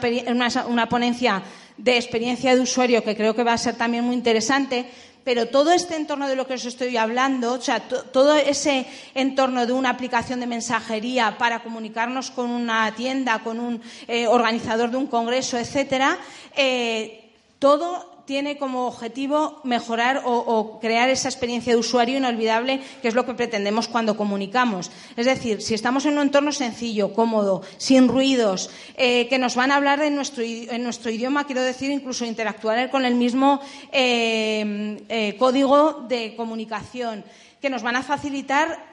ponencia 0.89 1.43
de 1.77 1.97
experiencia 1.97 2.55
de 2.55 2.61
usuario 2.61 3.03
que 3.03 3.15
creo 3.15 3.35
que 3.35 3.43
va 3.43 3.53
a 3.53 3.57
ser 3.57 3.75
también 3.75 4.03
muy 4.03 4.15
interesante, 4.15 4.85
pero 5.23 5.47
todo 5.47 5.71
este 5.71 5.95
entorno 5.95 6.27
de 6.27 6.35
lo 6.35 6.45
que 6.45 6.55
os 6.55 6.65
estoy 6.65 6.97
hablando, 6.97 7.53
o 7.53 7.61
sea, 7.61 7.79
todo 7.79 8.35
ese 8.35 8.85
entorno 9.15 9.65
de 9.65 9.73
una 9.73 9.89
aplicación 9.89 10.39
de 10.39 10.47
mensajería 10.47 11.37
para 11.37 11.63
comunicarnos 11.63 12.31
con 12.31 12.49
una 12.49 12.93
tienda, 12.95 13.39
con 13.39 13.59
un 13.59 13.81
eh, 14.07 14.27
organizador 14.27 14.91
de 14.91 14.97
un 14.97 15.07
congreso, 15.07 15.57
etcétera, 15.57 16.17
eh, 16.55 17.29
todo 17.59 18.11
tiene 18.25 18.57
como 18.57 18.88
objetivo 18.88 19.62
mejorar 19.63 20.21
o, 20.25 20.79
crear 20.79 21.10
esa 21.10 21.29
experiencia 21.29 21.73
de 21.73 21.79
usuario 21.79 22.17
inolvidable, 22.17 22.81
que 23.01 23.07
es 23.07 23.15
lo 23.15 23.25
que 23.25 23.34
pretendemos 23.34 23.88
cuando 23.88 24.17
comunicamos. 24.17 24.91
Es 25.17 25.25
decir, 25.25 25.62
si 25.62 25.73
estamos 25.73 26.05
en 26.05 26.13
un 26.13 26.23
entorno 26.23 26.51
sencillo, 26.51 27.13
cómodo, 27.13 27.62
sin 27.77 28.07
ruidos, 28.07 28.69
eh, 28.95 29.27
que 29.27 29.38
nos 29.38 29.55
van 29.55 29.71
a 29.71 29.75
hablar 29.75 30.01
en 30.01 30.15
nuestro, 30.15 30.43
idioma, 30.43 31.45
quiero 31.45 31.63
decir, 31.63 31.91
incluso 31.91 32.25
interactuar 32.25 32.89
con 32.89 33.05
el 33.05 33.15
mismo 33.15 33.62
eh, 33.91 34.97
eh, 35.10 35.36
código 35.38 36.05
de 36.07 36.36
comunicación, 36.36 37.23
que 37.62 37.69
nos 37.69 37.84
van 37.84 37.95
a 37.95 38.03
facilitar 38.03 38.90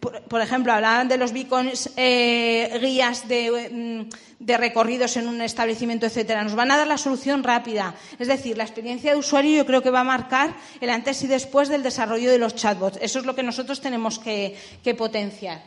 por, 0.00 0.40
ejemplo, 0.40 0.72
hablaban 0.72 1.08
de 1.08 1.16
los 1.16 1.32
beacons, 1.32 1.90
eh, 1.96 2.78
guías 2.80 3.24
mm, 3.24 4.02
de, 4.38 4.56
recorridos 4.56 5.16
en 5.16 5.28
un 5.28 5.40
establecimiento, 5.40 6.06
etcétera. 6.06 6.42
Nos 6.42 6.54
van 6.54 6.70
a 6.70 6.76
dar 6.76 6.86
la 6.86 6.98
solución 6.98 7.42
rápida. 7.42 7.94
Es 8.18 8.28
decir, 8.28 8.56
la 8.56 8.64
experiencia 8.64 9.12
de 9.12 9.18
usuario 9.18 9.56
yo 9.56 9.66
creo 9.66 9.82
que 9.82 9.90
va 9.90 10.00
a 10.00 10.04
marcar 10.04 10.54
el 10.80 10.90
antes 10.90 11.22
y 11.22 11.26
después 11.26 11.68
del 11.68 11.82
desarrollo 11.82 12.30
de 12.30 12.38
los 12.38 12.54
chatbots. 12.54 12.98
Eso 13.00 13.18
es 13.18 13.26
lo 13.26 13.34
que 13.34 13.42
nosotros 13.42 13.80
tenemos 13.80 14.18
que, 14.18 14.56
potenciar. 14.96 15.62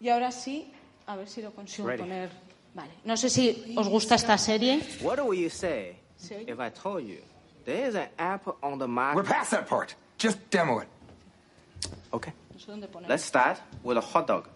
Y 0.00 0.08
ahora 0.08 0.30
sí, 0.30 0.70
a 1.06 1.16
ver 1.16 1.28
si 1.28 1.42
lo 1.42 1.52
consigo 1.52 1.88
poner. 1.96 2.30
Vale. 2.74 2.90
No 3.04 3.16
sé 3.16 3.30
si 3.30 3.74
os 3.76 3.88
gusta 3.88 4.16
esta 4.16 4.36
serie. 4.36 4.80
What 5.00 5.18
would 5.20 5.38
you 5.38 5.48
say 5.48 5.96
if 6.46 6.58
I 6.60 6.70
told 6.70 7.06
you 7.06 7.20
there 7.64 7.88
is 7.88 7.94
an 7.94 8.08
app 8.18 8.46
on 8.62 8.78
the 8.78 8.86
market? 8.86 9.16
We're 9.16 9.28
past 9.28 9.52
that 9.52 9.66
part. 9.66 9.94
Just 10.18 10.38
demo 10.50 10.80
it. 10.80 10.88
Okay. 12.12 12.32
Let's 13.08 13.24
start 13.24 13.60
with 13.82 13.98
a 13.98 14.00
hot 14.00 14.26
dog. 14.26 14.48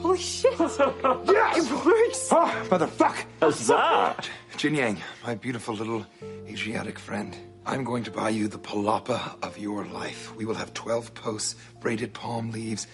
Holy 0.00 0.18
shit! 0.18 0.52
yes! 0.58 1.70
It 1.70 1.84
works! 1.84 2.28
Oh, 2.32 2.66
motherfuck! 2.68 3.24
Huzzah! 3.40 4.16
Jin 4.56 4.74
Yang, 4.74 4.96
my 5.24 5.34
beautiful 5.34 5.74
little 5.74 6.04
Asiatic 6.48 6.98
friend. 6.98 7.36
I'm 7.66 7.84
going 7.84 8.02
to 8.04 8.10
buy 8.10 8.30
you 8.30 8.48
the 8.48 8.58
palapa 8.58 9.36
of 9.44 9.56
your 9.58 9.84
life. 9.84 10.34
We 10.34 10.46
will 10.46 10.54
have 10.54 10.74
12 10.74 11.14
posts, 11.14 11.54
braided 11.80 12.12
palm 12.12 12.50
leaves. 12.50 12.86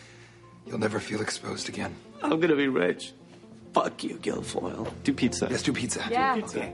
You'll 0.66 0.79
never 0.79 1.00
feel 1.00 1.22
exposed 1.22 1.68
again. 1.68 1.94
I'm 2.22 2.40
gonna 2.40 2.57
be 2.57 2.68
rich. 2.68 3.12
Fuck 3.76 4.04
you, 4.04 4.14
Guilfoyle. 4.16 4.90
Do 5.04 5.12
pizza. 5.12 5.48
Let's 5.50 5.62
do 5.62 5.70
pizza. 5.70 6.02
Yeah. 6.10 6.34
Do 6.34 6.40
pizza. 6.40 6.58
Okay. 6.60 6.72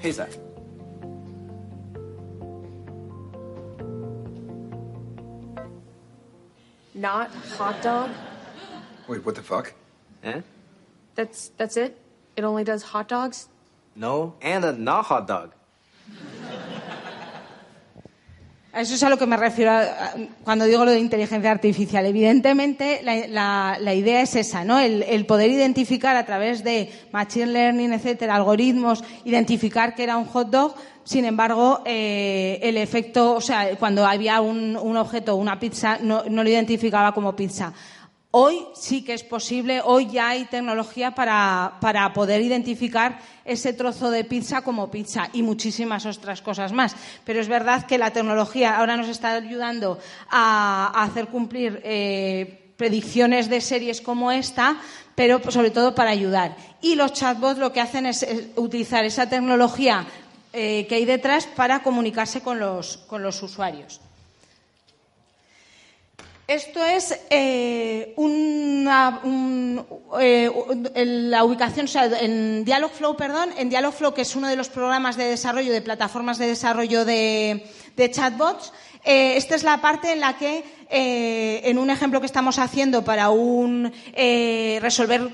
Pizza. 0.00 0.28
Not 6.94 7.30
hot 7.58 7.82
dog. 7.82 8.10
Wait, 9.08 9.26
what 9.26 9.34
the 9.34 9.42
fuck? 9.42 9.74
Eh? 10.22 10.42
That's 11.16 11.50
that's 11.56 11.76
it. 11.76 11.98
It 12.36 12.44
only 12.44 12.62
does 12.62 12.84
hot 12.84 13.08
dogs. 13.08 13.48
No, 13.96 14.34
and 14.40 14.64
a 14.64 14.72
not 14.72 15.06
hot 15.06 15.26
dog. 15.26 15.50
Eso 18.74 18.94
es 18.94 19.02
a 19.02 19.10
lo 19.10 19.18
que 19.18 19.26
me 19.26 19.36
refiero 19.36 19.72
cuando 20.44 20.64
digo 20.64 20.84
lo 20.84 20.92
de 20.92 20.98
inteligencia 20.98 21.50
artificial. 21.50 22.06
Evidentemente, 22.06 23.00
la, 23.02 23.94
idea 23.94 24.22
es 24.22 24.34
esa, 24.34 24.64
¿no? 24.64 24.80
El, 24.80 25.26
poder 25.26 25.50
identificar 25.50 26.16
a 26.16 26.24
través 26.24 26.64
de 26.64 26.90
machine 27.12 27.46
learning, 27.46 27.92
etcétera, 27.92 28.34
algoritmos, 28.34 29.04
identificar 29.24 29.94
que 29.94 30.04
era 30.04 30.16
un 30.16 30.24
hot 30.24 30.48
dog. 30.48 30.74
Sin 31.04 31.24
embargo, 31.24 31.82
eh, 31.84 32.60
el 32.62 32.76
efecto, 32.78 33.34
o 33.34 33.40
sea, 33.40 33.76
cuando 33.76 34.06
había 34.06 34.40
un, 34.40 34.76
objeto, 34.96 35.36
una 35.36 35.58
pizza, 35.58 35.98
no 36.00 36.22
lo 36.24 36.48
identificaba 36.48 37.12
como 37.12 37.36
pizza. 37.36 37.74
Hoy 38.34 38.64
sí 38.72 39.04
que 39.04 39.12
es 39.12 39.24
posible, 39.24 39.82
hoy 39.84 40.08
ya 40.10 40.30
hay 40.30 40.46
tecnología 40.46 41.10
para, 41.14 42.12
poder 42.14 42.40
identificar 42.40 43.18
ese 43.44 43.74
trozo 43.74 44.10
de 44.10 44.24
pizza 44.24 44.62
como 44.62 44.90
pizza 44.90 45.28
y 45.34 45.42
muchísimas 45.42 46.06
otras 46.06 46.40
cosas 46.40 46.72
más. 46.72 46.96
Pero 47.26 47.42
es 47.42 47.48
verdad 47.48 47.84
que 47.84 47.98
la 47.98 48.10
tecnología 48.10 48.78
ahora 48.78 48.96
nos 48.96 49.08
está 49.08 49.34
ayudando 49.34 49.98
a, 50.30 50.92
hacer 51.04 51.26
cumplir 51.26 51.82
eh, 51.84 52.72
predicciones 52.78 53.50
de 53.50 53.60
series 53.60 54.00
como 54.00 54.32
esta, 54.32 54.80
pero 55.14 55.38
sobre 55.50 55.70
todo 55.70 55.94
para 55.94 56.08
ayudar. 56.08 56.56
Y 56.80 56.94
los 56.94 57.12
chatbots 57.12 57.58
lo 57.58 57.70
que 57.74 57.82
hacen 57.82 58.06
es, 58.06 58.26
utilizar 58.56 59.04
esa 59.04 59.28
tecnología 59.28 60.06
eh, 60.54 60.86
que 60.88 60.94
hay 60.94 61.04
detrás 61.04 61.46
para 61.46 61.82
comunicarse 61.82 62.40
con 62.40 62.58
los 62.58 63.42
usuarios. 63.42 64.00
Esto 66.52 66.84
es 66.84 67.18
eh, 67.30 68.14
eh, 70.20 70.50
la 71.06 71.44
ubicación, 71.44 71.86
o 71.86 71.88
sea, 71.88 72.04
en 72.20 72.62
Dialogflow, 72.62 73.16
perdón, 73.16 73.48
en 73.56 73.70
Dialogflow, 73.70 74.12
que 74.12 74.20
es 74.20 74.36
uno 74.36 74.48
de 74.48 74.56
los 74.56 74.68
programas 74.68 75.16
de 75.16 75.24
desarrollo, 75.24 75.72
de 75.72 75.80
plataformas 75.80 76.36
de 76.36 76.48
desarrollo 76.48 77.06
de, 77.06 77.64
chatbots. 77.96 78.70
Eh, 79.02 79.38
esta 79.38 79.54
es 79.54 79.62
la 79.62 79.80
parte 79.80 80.12
en 80.12 80.20
la 80.20 80.36
que, 80.36 80.62
en 80.90 81.78
un 81.78 81.88
ejemplo 81.88 82.20
que 82.20 82.26
estamos 82.26 82.58
haciendo 82.58 83.02
para 83.02 83.30
un, 83.30 83.90
resolver 84.14 85.30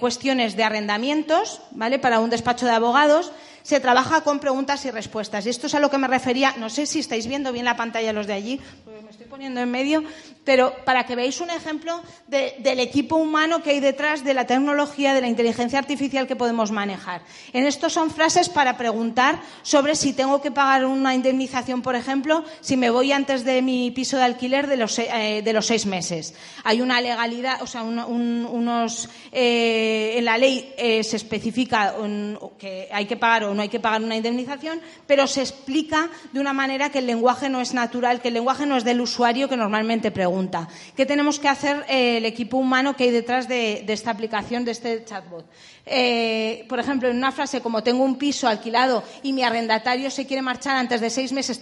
cuestiones 0.00 0.56
de 0.56 0.64
arrendamientos, 0.64 1.60
¿vale? 1.70 2.00
Para 2.00 2.18
un 2.18 2.30
despacho 2.30 2.66
de 2.66 2.72
abogados, 2.72 3.30
se 3.66 3.80
trabaja 3.80 4.20
con 4.20 4.38
preguntas 4.38 4.84
y 4.84 4.92
respuestas. 4.92 5.44
Y 5.44 5.50
esto 5.50 5.66
es 5.66 5.74
a 5.74 5.80
lo 5.80 5.90
que 5.90 5.98
me 5.98 6.06
refería. 6.06 6.54
No 6.56 6.70
sé 6.70 6.86
si 6.86 7.00
estáis 7.00 7.26
viendo 7.26 7.50
bien 7.50 7.64
la 7.64 7.76
pantalla 7.76 8.12
los 8.12 8.28
de 8.28 8.32
allí, 8.32 8.60
me 9.06 9.10
estoy 9.10 9.26
poniendo 9.26 9.60
en 9.60 9.70
medio, 9.70 10.04
pero 10.44 10.72
para 10.84 11.04
que 11.04 11.16
veáis 11.16 11.40
un 11.40 11.50
ejemplo 11.50 12.00
del 12.28 12.80
equipo 12.80 13.16
humano 13.16 13.62
que 13.62 13.70
hay 13.70 13.80
detrás 13.80 14.24
de 14.24 14.34
la 14.34 14.46
tecnología, 14.46 15.14
de 15.14 15.20
la 15.20 15.28
inteligencia 15.28 15.78
artificial 15.78 16.26
que 16.26 16.36
podemos 16.36 16.70
manejar. 16.70 17.22
En 17.52 17.66
esto 17.66 17.90
son 17.90 18.10
frases 18.10 18.48
para 18.48 18.76
preguntar 18.76 19.40
sobre 19.62 19.96
si 19.96 20.12
tengo 20.12 20.40
que 20.40 20.50
pagar 20.50 20.86
una 20.86 21.14
indemnización, 21.14 21.82
por 21.82 21.96
ejemplo, 21.96 22.44
si 22.60 22.76
me 22.76 22.90
voy 22.90 23.12
antes 23.12 23.44
de 23.44 23.62
mi 23.62 23.90
piso 23.90 24.16
de 24.16 24.24
alquiler 24.24 24.66
de 24.66 24.76
los, 24.76 24.98
eh, 24.98 25.42
de 25.44 25.52
los 25.52 25.66
seis 25.66 25.86
meses. 25.86 26.34
Hay 26.64 26.80
una 26.80 27.00
legalidad, 27.00 27.62
o 27.62 27.66
sea, 27.66 27.82
unos. 27.82 29.08
Eh, 29.32 30.14
en 30.16 30.24
la 30.24 30.38
ley 30.38 30.72
eh, 30.78 31.04
se 31.04 31.16
especifica 31.16 31.94
que 32.58 32.88
hay 32.92 33.06
que 33.06 33.16
pagar 33.16 33.44
no 33.56 33.62
hay 33.62 33.68
que 33.68 33.80
pagar 33.80 34.02
una 34.02 34.16
indemnización, 34.16 34.80
pero 35.06 35.26
se 35.26 35.40
explica 35.40 36.08
de 36.32 36.40
una 36.40 36.52
manera 36.52 36.90
que 36.90 37.00
el 37.00 37.06
lenguaje 37.06 37.48
no 37.48 37.60
es 37.60 37.74
natural, 37.74 38.20
que 38.20 38.28
el 38.28 38.34
lenguaje 38.34 38.66
no 38.66 38.76
es 38.76 38.84
del 38.84 39.00
usuario 39.00 39.48
que 39.48 39.56
normalmente 39.56 40.10
pregunta. 40.10 40.68
¿Qué 40.96 41.06
tenemos 41.06 41.38
que 41.38 41.48
hacer 41.48 41.84
eh, 41.88 42.18
el 42.18 42.24
equipo 42.24 42.56
humano 42.56 42.94
que 42.94 43.04
hay 43.04 43.10
detrás 43.10 43.48
de, 43.48 43.84
esta 43.88 44.10
aplicación, 44.10 44.64
de 44.64 44.70
este 44.70 45.04
chatbot? 45.04 45.46
Eh, 45.84 46.64
por 46.68 46.80
ejemplo, 46.80 47.08
en 47.08 47.16
una 47.16 47.32
frase 47.32 47.60
como 47.60 47.82
tengo 47.82 48.04
un 48.04 48.16
piso 48.16 48.48
alquilado 48.48 49.04
y 49.22 49.32
mi 49.32 49.42
arrendatario 49.42 50.10
se 50.10 50.26
quiere 50.26 50.42
marchar 50.42 50.76
antes 50.76 51.00
de 51.00 51.10
seis 51.10 51.32
meses, 51.32 51.60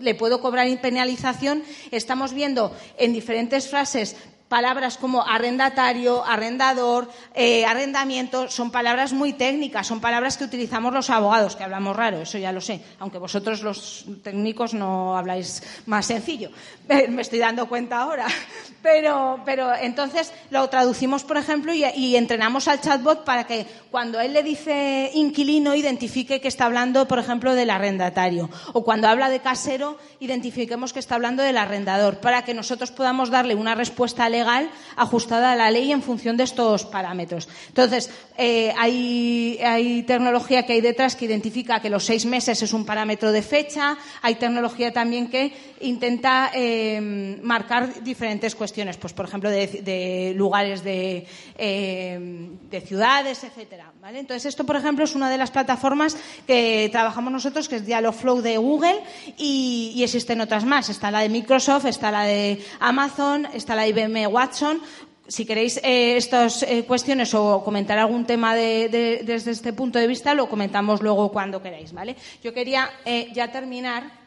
le 0.00 0.14
puedo 0.14 0.40
cobrar 0.40 0.62
penalización, 0.80 1.62
estamos 1.90 2.32
viendo 2.32 2.74
en 2.98 3.12
diferentes 3.12 3.68
frases 3.68 4.16
palabras 4.52 4.98
como 4.98 5.26
arrendatario, 5.26 6.22
arrendador, 6.26 7.08
eh, 7.34 7.64
arrendamiento, 7.64 8.50
son 8.50 8.70
palabras 8.70 9.14
muy 9.14 9.32
técnicas, 9.32 9.86
son 9.86 9.98
palabras 9.98 10.36
que 10.36 10.44
utilizamos 10.44 10.92
los 10.92 11.08
abogados, 11.08 11.56
que 11.56 11.64
hablamos 11.64 11.96
raro, 11.96 12.20
eso 12.20 12.36
ya 12.36 12.52
lo 12.52 12.60
sé, 12.60 12.82
aunque 12.98 13.16
vosotros 13.16 13.62
los 13.62 14.04
técnicos 14.22 14.74
no 14.74 15.16
habláis 15.16 15.62
más 15.86 16.04
sencillo. 16.04 16.50
Me 17.08 17.22
estoy 17.22 17.38
dando 17.38 17.66
cuenta 17.66 18.02
ahora. 18.02 18.26
Pero, 18.82 19.40
pero 19.44 19.72
entonces 19.76 20.32
lo 20.50 20.68
traducimos, 20.68 21.22
por 21.22 21.36
ejemplo, 21.36 21.72
y, 21.72 21.84
y 21.84 22.16
entrenamos 22.16 22.66
al 22.66 22.80
chatbot 22.80 23.24
para 23.24 23.44
que 23.44 23.64
cuando 23.92 24.20
él 24.20 24.32
le 24.32 24.42
dice 24.42 25.12
inquilino, 25.14 25.76
identifique 25.76 26.40
que 26.40 26.48
está 26.48 26.64
hablando, 26.64 27.06
por 27.06 27.20
ejemplo, 27.20 27.54
del 27.54 27.70
arrendatario. 27.70 28.50
O 28.72 28.82
cuando 28.82 29.06
habla 29.06 29.28
de 29.28 29.38
casero, 29.38 29.98
identifiquemos 30.18 30.92
que 30.92 30.98
está 30.98 31.14
hablando 31.14 31.44
del 31.44 31.58
arrendador, 31.58 32.18
para 32.18 32.42
que 32.42 32.54
nosotros 32.54 32.90
podamos 32.90 33.30
darle 33.30 33.54
una 33.54 33.76
respuesta 33.76 34.28
legal 34.28 34.41
legal 34.42 34.70
ajustada 34.96 35.52
a 35.52 35.56
la 35.56 35.70
ley 35.70 35.92
en 35.92 36.02
función 36.02 36.36
de 36.36 36.44
estos 36.44 36.84
parámetros. 36.84 37.48
Entonces, 37.68 38.10
eh, 38.36 38.72
hay, 38.76 40.04
tecnología 40.06 40.64
que 40.66 40.74
hay 40.74 40.80
detrás 40.80 41.16
que 41.16 41.26
identifica 41.26 41.80
que 41.80 41.90
los 41.90 42.04
seis 42.04 42.26
meses 42.26 42.62
es 42.62 42.72
un 42.72 42.84
parámetro 42.84 43.30
de 43.30 43.42
fecha. 43.42 43.96
Hay 44.22 44.34
tecnología 44.36 44.92
también 44.92 45.28
que 45.28 45.52
intenta 45.80 46.50
eh, 46.54 47.38
marcar 47.42 48.02
diferentes 48.02 48.54
cuestiones, 48.54 48.96
pues 48.96 49.12
por 49.12 49.26
ejemplo 49.26 49.50
de, 49.50 50.32
lugares 50.36 50.82
de, 50.82 51.26
eh, 51.56 52.48
de, 52.70 52.80
ciudades, 52.80 53.44
etcétera. 53.44 53.92
¿vale? 54.00 54.20
Entonces, 54.20 54.46
esto, 54.46 54.64
por 54.64 54.76
ejemplo, 54.76 55.04
es 55.04 55.14
una 55.14 55.30
de 55.30 55.38
las 55.38 55.50
plataformas 55.50 56.16
que 56.46 56.88
trabajamos 56.90 57.32
nosotros, 57.32 57.68
que 57.68 57.76
es 57.76 57.86
Dialogflow 57.86 58.40
de 58.40 58.56
Google, 58.56 59.00
y, 59.36 59.92
y 59.94 60.02
existen 60.02 60.40
otras 60.40 60.64
más. 60.64 60.88
Está 60.88 61.10
la 61.10 61.20
de 61.20 61.28
Microsoft, 61.28 61.86
está 61.86 62.10
la 62.10 62.24
de 62.24 62.64
Amazon, 62.80 63.46
está 63.52 63.74
la 63.74 63.82
de 63.82 63.88
IBM 63.88 64.26
Watson. 64.32 64.80
Si 65.28 65.46
queréis 65.46 65.78
eh, 65.84 66.16
estas 66.16 66.62
eh, 66.64 66.84
cuestiones 66.84 67.32
o 67.34 67.62
comentar 67.64 67.98
algún 67.98 68.26
tema 68.26 68.54
desde 68.54 69.50
este 69.50 69.72
punto 69.72 69.98
de 69.98 70.06
vista, 70.06 70.34
lo 70.34 70.48
comentamos 70.48 71.00
luego 71.00 71.30
cuando 71.30 71.62
queráis, 71.62 71.92
¿vale? 71.92 72.16
Yo 72.42 72.52
quería 72.52 72.90
eh, 73.04 73.28
ya 73.32 73.52
terminar 73.52 74.22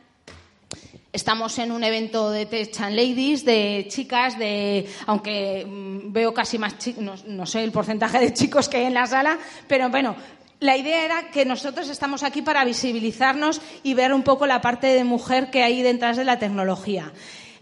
Estamos 1.15 1.58
en 1.60 1.72
un 1.72 1.82
evento 1.86 2.30
de 2.30 2.46
Tech 2.46 2.78
and 2.82 2.94
Ladies, 2.94 3.46
de 3.46 3.86
chicas, 3.88 4.38
de 4.38 4.86
aunque 5.06 5.65
mm, 5.65 6.12
veo 6.12 6.34
casi 6.34 6.58
más 6.58 6.78
chicos, 6.78 7.02
no, 7.02 7.15
no 7.28 7.46
sé 7.46 7.63
el 7.63 7.72
porcentaje 7.72 8.20
de 8.20 8.34
chicos 8.34 8.68
que 8.68 8.78
hay 8.78 8.84
en 8.84 8.96
la 8.96 9.08
sala, 9.08 9.39
pero 9.65 9.89
bueno, 9.89 10.18
la 10.60 10.76
idea 10.76 11.06
era 11.06 11.32
que 11.32 11.46
nosotros 11.46 11.88
estamos 11.88 12.24
aquí 12.24 12.41
para 12.41 12.65
visibilizarnos 12.65 13.62
y 13.82 13.94
ver 13.94 14.13
un 14.13 14.24
poco 14.24 14.46
la 14.46 14.60
parte 14.60 14.88
de 14.88 15.06
mujer 15.06 15.52
que 15.52 15.63
hay 15.63 15.82
detrás 15.82 16.18
de 16.18 16.26
la 16.26 16.38
tecnología. 16.38 17.13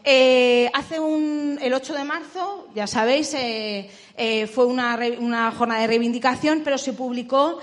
Eh, 0.06 0.70
hace 0.74 1.00
un, 1.00 1.58
el 1.62 1.74
8 1.74 1.94
de 1.94 2.04
marzo, 2.04 2.68
ya 2.76 2.88
sabéis, 2.88 3.34
eh, 3.36 3.90
eh, 4.18 4.48
fue 4.48 4.66
una, 4.66 5.00
una, 5.20 5.50
jornada 5.52 5.80
de 5.80 5.88
reivindicación, 5.88 6.62
pero 6.62 6.78
se 6.78 6.92
publicó 6.92 7.60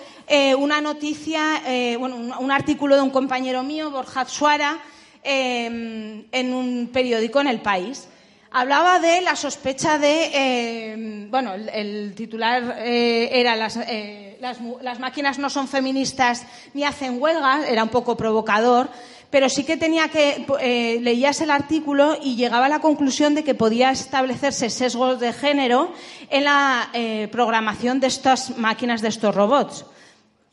una 0.59 0.81
noticia, 0.81 1.61
bueno, 1.99 2.17
un, 2.39 2.51
artículo 2.53 2.95
de 2.95 3.03
un 3.03 3.11
compañero 3.11 3.65
mío, 3.65 3.91
Borja 3.91 4.25
Suara, 4.27 4.79
en 5.25 6.55
un 6.55 6.89
periódico 6.93 7.41
en 7.41 7.49
El 7.49 7.61
País. 7.61 8.09
Hablaba 8.53 9.01
de 9.01 9.23
la 9.23 9.35
sospecha 9.35 9.99
de, 9.99 11.27
bueno, 11.31 11.53
el, 11.55 12.15
titular 12.15 12.79
era 12.79 13.57
las, 13.57 13.77
las, 14.41 14.59
las 14.81 15.01
máquinas 15.01 15.41
no 15.41 15.51
son 15.51 15.67
feministas 15.67 16.47
ni 16.75 16.85
hacen 16.85 17.21
huelga, 17.21 17.67
era 17.69 17.83
un 17.83 17.91
poco 17.91 18.17
provocador 18.17 18.89
pero 19.31 19.49
sí 19.49 19.65
que 19.65 19.77
tenía 19.77 20.09
que 20.09 20.45
eh, 20.61 20.99
leías 21.01 21.41
el 21.41 21.51
artículo 21.51 22.17
y 22.21 22.37
llegaba 22.37 22.67
a 22.67 22.69
la 22.69 22.81
conclusión 22.81 23.35
de 23.35 23.45
que 23.45 23.55
podía 23.55 23.91
establecerse 23.91 24.71
sesgos 24.71 25.21
de 25.21 25.33
género 25.33 25.93
en 26.31 26.45
la 26.45 26.91
eh, 26.93 27.29
programación 27.31 28.01
de 28.01 28.09
estas 28.09 28.59
máquinas, 28.59 29.03
de 29.03 29.09
estos 29.09 29.35
robots. 29.35 29.87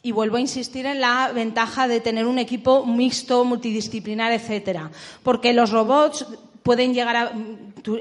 Y 0.03 0.11
vuelvo 0.11 0.37
a 0.37 0.41
insistir 0.41 0.85
en 0.85 1.01
la 1.01 1.31
ventaja 1.33 1.87
de 1.87 1.99
tener 1.99 2.27
un 2.27 2.37
equipo 2.37 2.85
mixto, 2.85 3.43
multidisciplinar, 3.43 4.31
etcétera, 4.31 4.91
porque 5.23 5.53
los 5.53 5.71
robots 5.71 6.25
pueden 6.67 6.93
llegar 6.93 7.15
a, 7.15 7.31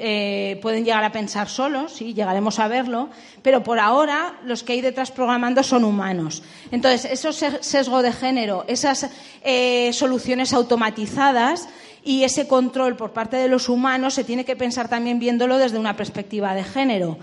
eh, 0.00 0.58
pueden 0.60 0.84
llegar 0.84 1.04
a 1.04 1.12
pensar 1.12 1.48
solos, 1.48 1.92
sí, 1.92 2.14
llegaremos 2.14 2.58
a 2.58 2.66
verlo, 2.66 3.10
pero 3.40 3.62
por 3.62 3.78
ahora 3.78 4.40
los 4.44 4.64
que 4.64 4.72
hay 4.72 4.80
detrás 4.80 5.12
programando 5.12 5.62
son 5.62 5.84
humanos. 5.84 6.42
Entonces, 6.72 7.04
esos 7.04 7.36
sesgo 7.60 8.02
de 8.02 8.10
género, 8.10 8.64
esas 8.66 9.08
eh, 9.44 9.92
soluciones 9.92 10.52
automatizadas 10.52 11.68
y 12.02 12.24
ese 12.24 12.48
control 12.48 12.96
por 12.96 13.12
parte 13.12 13.36
de 13.36 13.46
los 13.46 13.68
humanos 13.68 14.14
se 14.14 14.24
tiene 14.24 14.44
que 14.44 14.56
pensar 14.56 14.88
también 14.88 15.20
viéndolo 15.20 15.58
desde 15.58 15.78
una 15.78 15.94
perspectiva 15.94 16.52
de 16.52 16.64
género. 16.64 17.18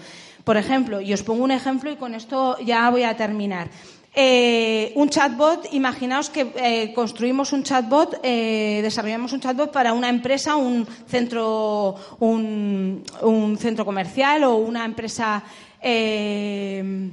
Por 0.46 0.56
ejemplo, 0.56 1.02
y 1.02 1.12
os 1.12 1.24
pongo 1.24 1.44
un 1.44 1.52
ejemplo 1.52 1.92
y 1.92 1.98
con 1.98 2.16
esto 2.16 2.58
ya 2.60 2.90
voy 2.90 3.04
a 3.04 3.18
terminar. 3.18 3.68
Eh, 4.16 4.92
un 4.96 5.10
chatbot, 5.10 5.74
imaginaos 5.74 6.30
que 6.30 6.54
eh, 6.56 6.94
construimos 6.94 7.52
un 7.52 7.64
chatbot, 7.64 8.20
eh, 8.22 8.80
desarrollamos 8.84 9.34
un 9.34 9.40
chatbot 9.40 9.72
para 9.72 9.94
una 9.94 10.08
empresa, 10.10 10.56
un 10.56 10.86
centro, 11.08 11.96
un, 12.20 13.04
un 13.22 13.58
centro 13.58 13.84
comercial 13.86 14.44
o 14.44 14.58
una 14.58 14.86
empresa 14.86 15.44
eh, 15.82 17.10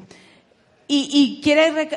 y, 0.88 1.08
y, 1.10 1.40
quiere, 1.40 1.88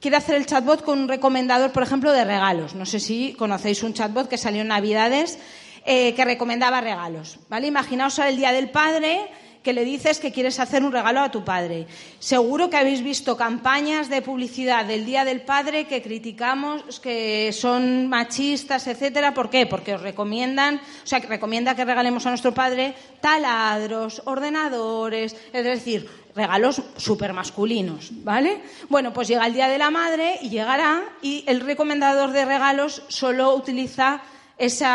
quiere 0.00 0.16
hacer 0.16 0.36
el 0.36 0.46
chatbot 0.46 0.82
con 0.82 1.00
un 1.00 1.08
recomendador, 1.08 1.72
por 1.72 1.82
ejemplo, 1.82 2.12
de 2.12 2.24
regalos. 2.24 2.74
No 2.74 2.86
sé 2.86 2.98
si 2.98 3.34
conocéis 3.34 3.82
un 3.82 3.92
chatbot 3.92 4.28
que 4.28 4.38
salió 4.38 4.62
en 4.62 4.68
Navidades 4.68 5.38
eh, 5.84 6.14
que 6.14 6.24
recomendaba 6.24 6.80
regalos. 6.80 7.38
¿vale? 7.48 7.66
Imaginaos 7.66 8.18
el 8.20 8.36
Día 8.36 8.52
del 8.52 8.70
Padre 8.70 9.28
que 9.62 9.72
le 9.72 9.84
dices 9.84 10.18
que 10.18 10.32
quieres 10.32 10.58
hacer 10.58 10.82
un 10.82 10.92
regalo 10.92 11.20
a 11.20 11.30
tu 11.30 11.44
padre. 11.44 11.86
Seguro 12.18 12.70
que 12.70 12.76
habéis 12.76 13.02
visto 13.02 13.36
campañas 13.36 14.08
de 14.08 14.22
publicidad 14.22 14.84
del 14.86 15.04
Día 15.04 15.24
del 15.24 15.42
Padre 15.42 15.86
que 15.86 16.02
criticamos, 16.02 17.00
que 17.00 17.52
son 17.52 18.08
machistas, 18.08 18.86
etcétera. 18.86 19.34
¿Por 19.34 19.50
qué? 19.50 19.66
Porque 19.66 19.94
os 19.94 20.00
recomiendan, 20.00 20.76
o 20.76 21.06
sea, 21.06 21.20
que 21.20 21.26
recomienda 21.26 21.74
que 21.74 21.84
regalemos 21.84 22.24
a 22.26 22.30
nuestro 22.30 22.54
padre 22.54 22.94
taladros, 23.20 24.22
ordenadores, 24.24 25.36
es 25.52 25.64
decir, 25.64 26.08
regalos 26.34 26.82
súper 26.96 27.32
masculinos, 27.32 28.10
¿vale? 28.24 28.62
Bueno, 28.88 29.12
pues 29.12 29.28
llega 29.28 29.46
el 29.46 29.52
Día 29.52 29.68
de 29.68 29.78
la 29.78 29.90
Madre 29.90 30.38
y 30.40 30.48
llegará 30.48 31.02
y 31.20 31.44
el 31.46 31.60
recomendador 31.60 32.30
de 32.30 32.44
regalos 32.44 33.02
solo 33.08 33.54
utiliza 33.54 34.22
ese 34.56 34.86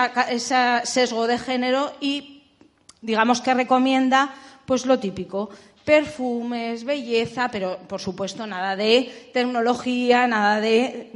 sesgo 0.84 1.28
de 1.28 1.38
género 1.38 1.93
y 1.99 2.43
digamos 3.01 3.41
que 3.41 3.54
recomienda 3.54 4.34
pues 4.65 4.86
lo 4.86 4.99
típico, 4.99 5.49
perfumes, 5.84 6.84
belleza, 6.84 7.49
pero 7.51 7.78
por 7.88 8.01
supuesto 8.01 8.45
nada 8.47 8.75
de 8.75 9.30
tecnología, 9.34 10.28
nada 10.28 10.60
de 10.60 11.12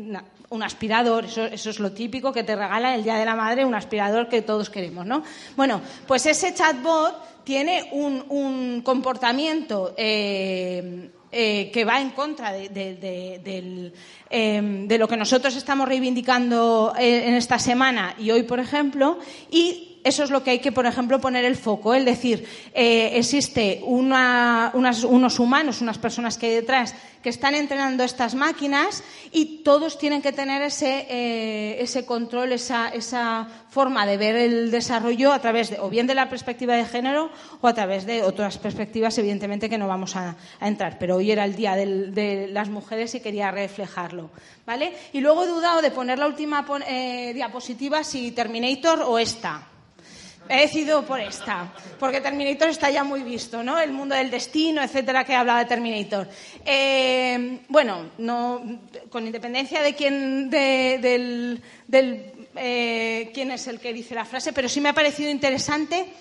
un 0.49 0.63
aspirador, 0.63 1.25
eso, 1.25 1.45
eso, 1.45 1.69
es 1.69 1.79
lo 1.79 1.91
típico 1.91 2.31
que 2.31 2.43
te 2.43 2.55
regala 2.55 2.95
el 2.95 3.03
Día 3.03 3.17
de 3.17 3.25
la 3.25 3.35
Madre, 3.35 3.65
un 3.65 3.75
aspirador 3.75 4.29
que 4.29 4.41
todos 4.41 4.69
queremos, 4.69 5.05
¿no? 5.05 5.23
Bueno, 5.55 5.81
pues 6.07 6.25
ese 6.25 6.53
chatbot 6.53 7.43
tiene 7.49 7.89
un, 7.93 8.81
comportamiento 8.83 9.95
eh, 9.97 11.09
eh, 11.31 11.71
que 11.73 11.83
va 11.83 11.99
en 11.99 12.11
contra 12.11 12.51
de, 12.51 12.69
de, 12.69 13.91
eh, 14.29 14.97
lo 14.99 15.07
que 15.07 15.17
nosotros 15.17 15.55
estamos 15.55 15.87
reivindicando 15.87 16.93
en 16.95 17.33
esta 17.33 17.57
semana 17.57 18.13
y 18.19 18.29
hoy, 18.29 18.43
por 18.43 18.59
ejemplo, 18.59 19.17
y 19.49 19.88
eso 20.09 20.23
es 20.23 20.29
lo 20.29 20.43
que 20.43 20.51
hay 20.51 20.59
que, 20.59 20.71
por 20.71 20.85
ejemplo, 20.85 21.21
poner 21.21 21.45
el 21.45 21.55
foco. 21.55 21.93
Es 21.93 22.03
decir, 22.03 22.45
eh, 22.73 23.11
existe 23.13 23.81
una, 23.85 24.71
unas, 24.73 25.03
unos 25.03 25.39
humanos, 25.39 25.81
unas 25.81 25.97
personas 25.97 26.37
que 26.37 26.47
hay 26.47 26.55
detrás 26.55 26.93
que 27.23 27.29
están 27.29 27.53
entrenando 27.53 28.03
estas 28.03 28.33
máquinas 28.33 29.03
y 29.31 29.63
todos 29.63 29.97
tienen 29.97 30.21
que 30.21 30.31
tener 30.31 30.61
ese, 30.61 31.05
eh, 31.09 32.03
control, 32.05 32.53
esa, 32.53 33.47
forma 33.69 34.07
de 34.07 34.17
ver 34.17 34.35
el 34.35 34.71
desarrollo 34.71 35.31
a 35.31 35.39
través 35.39 35.69
de, 35.69 35.79
o 35.79 35.89
bien 35.89 36.07
de 36.07 36.15
la 36.15 36.27
perspectiva 36.27 36.75
de 36.75 36.85
género 36.85 37.29
o 37.61 37.67
a 37.67 37.73
través 37.73 38.05
de 38.05 38.23
otras 38.23 38.57
perspectivas, 38.57 39.15
evidentemente, 39.19 39.69
que 39.69 39.77
no 39.77 39.87
vamos 39.87 40.15
a, 40.15 40.35
entrar. 40.59 40.97
Pero 40.97 41.17
hoy 41.17 41.31
era 41.31 41.45
el 41.45 41.55
día 41.55 41.75
de 41.75 42.49
las 42.51 42.69
mujeres 42.69 43.13
y 43.13 43.19
quería 43.19 43.51
reflejarlo. 43.51 44.31
¿vale? 44.65 44.93
Y 45.13 45.19
luego 45.19 45.43
he 45.43 45.47
dudado 45.47 45.81
de 45.81 45.91
poner 45.91 46.17
la 46.17 46.27
última 46.27 46.65
eh, 46.87 47.31
diapositiva 47.33 48.03
si 48.03 48.31
Terminator 48.31 49.01
o 49.01 49.19
esta. 49.19 49.68
He 50.51 50.61
decidido 50.61 51.05
por 51.05 51.19
esta, 51.19 51.71
porque 51.99 52.21
Terminator 52.21 52.69
está 52.69 52.89
ya 52.89 53.03
muy 53.03 53.21
visto, 53.21 53.61
¿no? 53.61 53.79
El 53.79 53.91
mundo 53.91 54.15
del 54.15 54.31
destino, 54.31 54.81
etcétera, 54.81 55.23
que 55.23 55.35
hablaba 55.35 55.59
de 55.59 55.65
Terminator. 55.65 56.27
Eh, 56.65 57.59
bueno, 57.67 58.09
no, 58.17 58.79
con 59.11 59.27
independencia 59.27 59.83
de 59.83 59.93
quién, 59.93 60.49
eh, 60.51 61.61
quién 63.31 63.51
es 63.51 63.67
el 63.67 63.79
que 63.79 63.93
dice 63.93 64.15
la 64.15 64.25
frase, 64.25 64.51
pero 64.51 64.67
sí 64.67 64.81
me 64.81 64.89
ha 64.89 64.93
parecido 64.93 65.29
interesante 65.29 66.13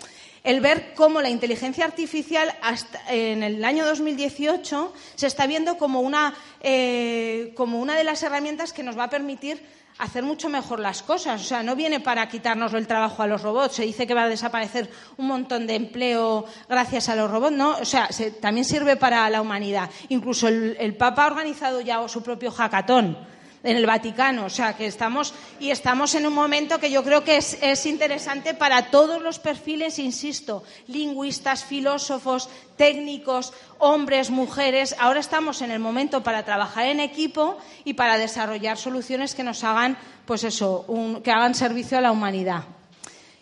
el 0.45 0.61
ver 0.61 0.93
cómo 0.95 1.23
la 1.23 1.31
inteligencia 1.31 1.87
artificial 1.87 2.55
hasta 2.61 3.01
en 3.12 3.43
el 3.43 3.64
año 3.64 3.87
2018 3.87 4.93
se 5.14 5.27
está 5.27 5.47
viendo 5.47 5.79
como 5.79 6.01
una, 6.01 6.35
eh, 6.61 7.53
como 7.57 7.81
una 7.81 7.97
de 7.97 8.05
las 8.05 8.23
herramientas 8.23 8.75
que 8.75 8.83
nos 8.83 8.99
va 8.99 9.05
a 9.05 9.11
permitir 9.11 9.62
hacer 9.99 10.23
mucho 10.23 10.49
mejor 10.49 10.81
las 10.81 11.03
cosas. 11.03 11.41
O 11.41 11.45
sea, 11.45 11.63
no 11.63 11.77
viene 11.77 12.01
para 12.01 12.29
quitarnos 12.29 12.73
el 12.75 12.87
trabajo 12.87 13.23
a 13.23 13.27
los 13.27 13.43
robots. 13.43 13.77
Se 13.77 13.83
dice 13.83 14.07
que 14.07 14.15
va 14.15 14.25
a 14.25 14.29
desaparecer 14.29 14.91
un 15.17 15.27
montón 15.27 15.67
de 15.67 15.75
empleo 15.75 16.47
gracias 16.69 17.09
a 17.09 17.17
los 17.17 17.31
robots, 17.31 17.57
¿no? 17.57 17.77
O 17.79 17.85
sea, 17.85 18.11
se, 18.11 18.31
también 18.31 18.65
sirve 18.65 18.97
para 18.97 19.29
la 19.31 19.41
humanidad. 19.41 19.91
Incluso 20.09 20.49
el, 20.49 20.77
el 20.79 20.97
Papa 20.97 21.25
ha 21.25 21.27
organizado 21.29 21.81
ya 21.81 22.07
su 22.09 22.23
propio 22.23 22.51
hackathon 22.51 23.38
en 23.62 23.77
el 23.77 23.87
Vaticano. 23.87 24.47
O 24.47 24.51
sea, 24.51 24.77
que 24.77 24.87
estamos 24.87 25.35
y 25.61 25.71
estamos 25.71 26.14
en 26.14 26.27
un 26.27 26.35
momento 26.35 26.79
que 26.79 26.90
yo 26.90 27.03
creo 27.05 27.25
que 27.25 27.37
es, 27.37 27.59
es, 27.61 27.87
interesante 27.87 28.55
para 28.55 28.90
todos 28.90 29.21
los 29.23 29.38
perfiles, 29.38 29.99
insisto, 29.99 30.62
lingüistas, 30.87 31.64
filósofos, 31.64 32.49
técnicos, 32.77 33.53
hombres, 33.79 34.31
mujeres. 34.31 34.94
Ahora 34.99 35.21
estamos 35.21 35.62
en 35.62 35.71
el 35.71 35.79
momento 35.79 36.23
para 36.23 36.44
trabajar 36.44 36.87
en 36.87 37.01
equipo 37.01 37.59
y 37.85 37.94
para 37.94 38.18
desarrollar 38.18 38.77
soluciones 38.77 39.35
que 39.35 39.44
nos 39.44 39.64
hagan, 39.64 39.97
pues 40.27 40.44
eso, 40.44 40.85
un, 40.88 41.23
que 41.23 41.31
hagan 41.31 41.55
servicio 41.55 41.99
a 41.99 42.01
la 42.01 42.12
humanidad. 42.12 42.64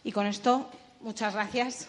Y 0.05 0.13
con 0.13 0.27
esto, 0.27 0.71
muchas 1.01 1.35
gracias. 1.35 1.89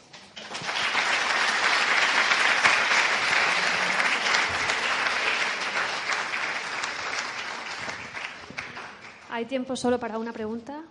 ¿Hay 9.37 9.45
tiempo 9.45 9.75
solo 9.75 9.99
para 9.99 10.17
una 10.17 10.33
pregunta? 10.33 10.81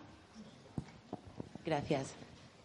Gracias. 1.65 2.13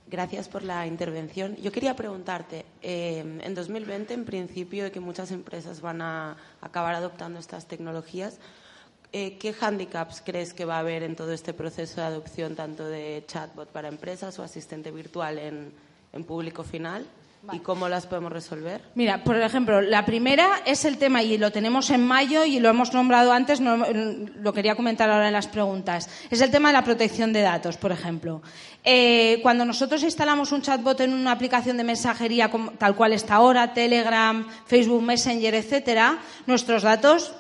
Gracias 0.06 0.48
por 0.48 0.62
la 0.62 0.86
intervención. 0.86 1.56
Yo 1.56 1.72
quería 1.72 1.96
preguntarte, 1.96 2.66
eh, 2.84 3.40
en 3.42 3.56
2020, 3.56 4.14
en 4.14 4.24
principio, 4.24 4.92
que 4.92 5.00
muchas 5.00 5.32
empresas 5.32 5.82
van 5.82 6.04
a 6.04 6.38
acabar 6.62 6.94
adoptando 6.94 7.40
estas 7.40 7.66
tecnologías, 7.66 8.38
eh, 9.12 9.40
¿qué 9.40 9.56
handicaps 9.60 10.22
crees 10.24 10.54
que 10.54 10.66
va 10.66 10.76
a 10.76 10.82
haber 10.82 11.02
en 11.02 11.16
todo 11.16 11.32
este 11.32 11.52
proceso 11.52 12.00
de 12.00 12.06
adopción, 12.06 12.56
tanto 12.56 12.86
de 12.86 13.24
chatbot 13.26 13.70
para 13.70 13.88
empresas 13.88 14.38
o 14.38 14.44
asistente 14.44 14.92
virtual 14.92 15.40
en 15.40 16.24
público 16.26 16.64
final? 16.64 17.08
¿Y 17.52 17.60
cómo 17.60 17.90
las 17.90 18.06
podemos 18.06 18.32
resolver? 18.32 18.82
Mira, 18.94 19.24
por 19.24 19.36
ejemplo, 19.36 19.82
la 19.82 20.06
primera 20.06 20.62
es 20.66 20.86
el 20.86 20.98
tema, 20.98 21.24
y 21.24 21.38
lo 21.38 21.52
tenemos 21.52 21.90
en 21.90 22.06
mayo 22.06 22.46
y 22.46 22.60
lo 22.60 22.70
hemos 22.70 22.94
nombrado 22.94 23.32
antes, 23.32 23.60
no, 23.60 23.78
lo 23.78 24.54
quería 24.54 24.76
comentar 24.76 25.10
ahora 25.10 25.28
en 25.28 25.34
las 25.34 25.48
preguntas, 25.48 26.08
es 26.30 26.40
el 26.42 26.52
tema 26.52 26.70
de 26.70 26.74
la 26.74 26.84
protección 26.84 27.34
de 27.34 27.42
datos, 27.42 27.78
por 27.78 27.92
ejemplo. 27.92 28.42
Eh, 28.84 29.40
cuando 29.42 29.66
nosotros 29.66 30.04
instalamos 30.04 30.52
un 30.52 30.62
chatbot 30.62 31.00
en 31.02 31.14
una 31.14 31.32
aplicación 31.32 31.78
de 31.78 31.84
mensajería 31.84 32.52
tal 32.78 32.96
cual 32.96 33.14
está 33.14 33.36
ahora, 33.36 33.74
Telegram, 33.74 34.48
Facebook 34.66 35.02
Messenger, 35.02 35.56
etcétera, 35.56 36.20
nuestros 36.46 36.84
datos 36.84 37.34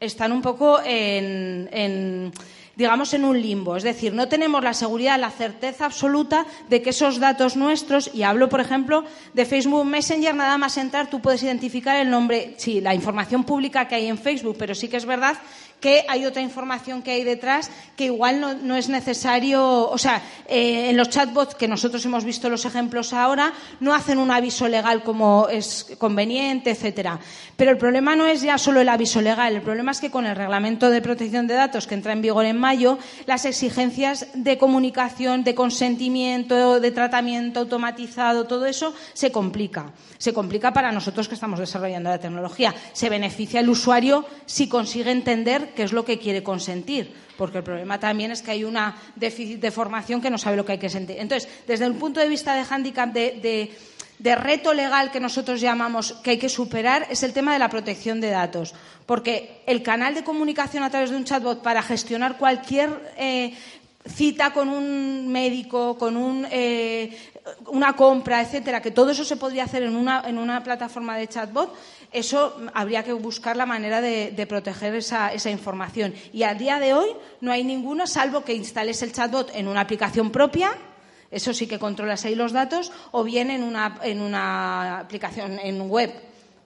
están 0.00 0.32
un 0.32 0.40
poco 0.40 0.80
en 0.84 2.32
digamos, 2.78 3.12
en 3.12 3.24
un 3.24 3.42
limbo. 3.42 3.76
Es 3.76 3.82
decir, 3.82 4.14
no 4.14 4.28
tenemos 4.28 4.62
la 4.62 4.72
seguridad, 4.72 5.18
la 5.18 5.32
certeza 5.32 5.84
absoluta 5.84 6.46
de 6.70 6.80
que 6.80 6.90
esos 6.90 7.18
datos 7.18 7.56
nuestros, 7.56 8.08
y 8.14 8.22
hablo, 8.22 8.48
por 8.48 8.60
ejemplo, 8.60 9.04
de 9.34 9.44
Facebook 9.44 9.84
Messenger, 9.84 10.32
nada 10.32 10.56
más 10.58 10.76
entrar, 10.76 11.10
tú 11.10 11.20
puedes 11.20 11.42
identificar 11.42 11.96
el 11.96 12.08
nombre, 12.08 12.54
sí, 12.56 12.80
la 12.80 12.94
información 12.94 13.42
pública 13.42 13.88
que 13.88 13.96
hay 13.96 14.06
en 14.06 14.16
Facebook, 14.16 14.54
pero 14.56 14.76
sí 14.76 14.86
que 14.86 14.96
es 14.96 15.06
verdad 15.06 15.36
que 15.80 16.04
hay 16.08 16.26
otra 16.26 16.42
información 16.42 17.02
que 17.02 17.12
hay 17.12 17.24
detrás 17.24 17.70
que 17.96 18.06
igual 18.06 18.40
no, 18.62 18.76
es 18.76 18.88
necesario, 18.88 19.88
o 19.88 19.98
sea, 19.98 20.22
eh, 20.46 20.90
en 20.90 20.96
los 20.96 21.10
chatbots 21.10 21.54
que 21.54 21.66
nosotros 21.66 22.04
hemos 22.04 22.24
visto 22.24 22.48
los 22.48 22.64
ejemplos 22.64 23.12
ahora, 23.12 23.52
no 23.80 23.94
hacen 23.94 24.18
un 24.18 24.30
aviso 24.30 24.68
legal 24.68 25.02
como 25.02 25.48
es 25.50 25.86
conveniente, 25.98 26.70
etcétera. 26.70 27.18
Pero 27.56 27.72
el 27.72 27.78
problema 27.78 28.14
no 28.14 28.26
es 28.26 28.42
ya 28.42 28.56
solo 28.56 28.80
el 28.80 28.88
aviso 28.88 29.20
legal, 29.20 29.54
el 29.54 29.62
problema 29.62 29.92
es 29.92 30.00
que 30.00 30.10
con 30.10 30.26
el 30.26 30.36
reglamento 30.36 30.90
de 30.90 31.02
protección 31.02 31.46
de 31.46 31.54
datos 31.54 31.86
que 31.86 31.94
entra 31.94 32.12
en 32.12 32.22
vigor 32.22 32.44
en 32.44 32.58
mayo, 32.58 32.98
las 33.26 33.44
exigencias 33.44 34.28
de 34.34 34.58
comunicación, 34.58 35.42
de 35.42 35.54
consentimiento, 35.54 36.80
de 36.80 36.90
tratamiento 36.92 37.60
automatizado, 37.60 38.46
todo 38.46 38.66
eso 38.66 38.94
se 39.12 39.32
complica. 39.32 39.92
Se 40.18 40.32
complica 40.32 40.72
para 40.72 40.92
nosotros 40.92 41.28
que 41.28 41.34
estamos 41.34 41.58
desarrollando 41.60 42.10
la 42.10 42.18
tecnología. 42.18 42.74
Se 42.92 43.08
beneficia 43.08 43.60
el 43.60 43.68
usuario 43.68 44.24
si 44.46 44.68
consigue 44.68 45.10
entender 45.10 45.67
qué 45.74 45.82
es 45.82 45.92
lo 45.92 46.04
que 46.04 46.18
quiere 46.18 46.42
consentir, 46.42 47.12
porque 47.36 47.58
el 47.58 47.64
problema 47.64 47.98
también 47.98 48.30
es 48.30 48.42
que 48.42 48.50
hay 48.50 48.64
una 48.64 48.96
déficit 49.16 49.60
de 49.60 49.70
formación 49.70 50.20
que 50.20 50.30
no 50.30 50.38
sabe 50.38 50.56
lo 50.56 50.64
que 50.64 50.72
hay 50.72 50.78
que 50.78 50.90
sentir. 50.90 51.16
Entonces, 51.18 51.48
desde 51.66 51.86
el 51.86 51.94
punto 51.94 52.20
de 52.20 52.28
vista 52.28 52.54
de 52.54 52.64
hándicap, 52.64 53.12
de, 53.12 53.70
reto 54.36 54.74
legal 54.74 55.10
que 55.10 55.20
nosotros 55.20 55.60
llamamos 55.60 56.12
que 56.24 56.30
hay 56.30 56.38
que 56.38 56.48
superar, 56.48 57.06
es 57.10 57.22
el 57.22 57.32
tema 57.32 57.52
de 57.52 57.58
la 57.58 57.70
protección 57.70 58.20
de 58.20 58.30
datos, 58.30 58.74
porque 59.06 59.62
el 59.66 59.82
canal 59.82 60.14
de 60.14 60.24
comunicación 60.24 60.82
a 60.82 60.90
través 60.90 61.10
de 61.10 61.16
un 61.16 61.24
chatbot 61.24 61.62
para 61.62 61.82
gestionar 61.82 62.36
cualquier 62.36 63.12
eh, 63.16 63.54
cita 64.08 64.52
con 64.52 64.68
un 64.68 65.28
médico, 65.28 65.96
con 65.96 66.16
un, 66.16 66.46
eh, 66.50 67.16
una 67.66 67.94
compra, 67.94 68.40
etcétera, 68.40 68.82
que 68.82 68.90
todo 68.90 69.10
eso 69.10 69.24
se 69.24 69.36
podría 69.36 69.64
hacer 69.64 69.82
en 69.82 69.96
una, 69.96 70.22
en 70.26 70.38
una 70.38 70.62
plataforma 70.62 71.16
de 71.16 71.28
chatbot, 71.28 71.74
eso 72.12 72.56
habría 72.74 73.04
que 73.04 73.12
buscar 73.12 73.56
la 73.56 73.66
manera 73.66 74.00
de, 74.00 74.46
proteger 74.48 74.94
esa, 74.94 75.50
información. 75.50 76.14
Y 76.32 76.42
a 76.42 76.54
día 76.54 76.78
de 76.78 76.94
hoy 76.94 77.08
no 77.40 77.52
hay 77.52 77.64
ninguna, 77.64 78.06
salvo 78.06 78.44
que 78.44 78.54
instales 78.54 79.02
el 79.02 79.12
chatbot 79.12 79.54
en 79.54 79.68
una 79.68 79.80
aplicación 79.80 80.30
propia, 80.30 80.70
eso 81.30 81.52
sí 81.52 81.66
que 81.66 81.78
controlas 81.78 82.24
ahí 82.24 82.34
los 82.34 82.52
datos, 82.52 82.90
o 83.12 83.24
bien 83.24 83.50
en 83.50 83.62
una, 83.62 83.98
en 84.02 84.20
una 84.20 85.00
aplicación 85.00 85.58
en 85.58 85.80
web. 85.88 86.12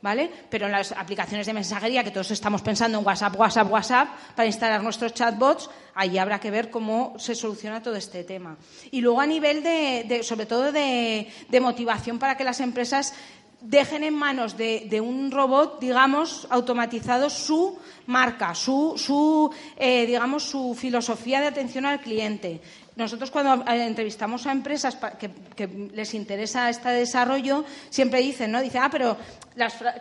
¿Vale? 0.03 0.29
Pero 0.51 0.67
en 0.67 0.73
las 0.73 0.91
aplicaciones 0.91 1.47
de 1.47 1.53
mensajería, 1.53 2.03
que 2.03 2.11
todos 2.11 2.33
estamos 2.33 2.61
pensando 2.61 2.99
en 2.99 3.07
WhatsApp, 3.07 3.39
WhatsApp, 3.39 3.71
WhatsApp, 3.71 4.09
para 4.35 4.47
instalar 4.47 4.83
nuestros 4.83 5.15
chatbots, 5.15 5.71
ahí 5.95 6.19
habrá 6.19 6.41
que 6.41 6.51
ver 6.51 6.71
cómo 6.71 7.15
se 7.21 7.37
soluciona 7.37 7.81
todo 7.81 7.95
este 7.95 8.25
tema. 8.25 8.57
Y 8.91 9.01
luego 9.01 9.21
a 9.21 9.27
nivel 9.27 9.63
de, 9.63 10.23
sobre 10.25 10.47
todo 10.47 10.73
de 10.73 11.29
motivación 11.61 12.19
para 12.19 12.37
que 12.37 12.43
las 12.43 12.59
empresas 12.59 13.15
dejen 13.63 14.05
en 14.05 14.15
manos 14.15 14.57
de, 14.57 15.01
un 15.01 15.31
robot, 15.31 15.81
digamos, 15.81 16.47
automatizado 16.51 17.31
su 17.31 17.79
marca, 18.07 18.55
su, 18.55 18.95
su 18.97 19.51
eh, 19.77 20.05
digamos, 20.07 20.43
su 20.43 20.75
filosofía 20.75 21.41
de 21.41 21.47
atención 21.47 21.87
al 21.87 22.01
cliente. 22.01 22.61
Nosotros 22.95 23.31
cuando 23.31 23.65
eh, 23.71 23.87
entrevistamos 23.87 24.47
a 24.47 24.53
empresas 24.53 24.99
que, 25.19 25.91
les 25.95 26.13
interesa 26.13 26.69
este 26.69 26.91
desarrollo, 26.91 27.65
siempre 27.89 28.21
dicen, 28.21 28.53
¿no? 28.53 28.61
Dicen, 28.61 28.83
ah, 28.83 28.91
pero 28.91 29.17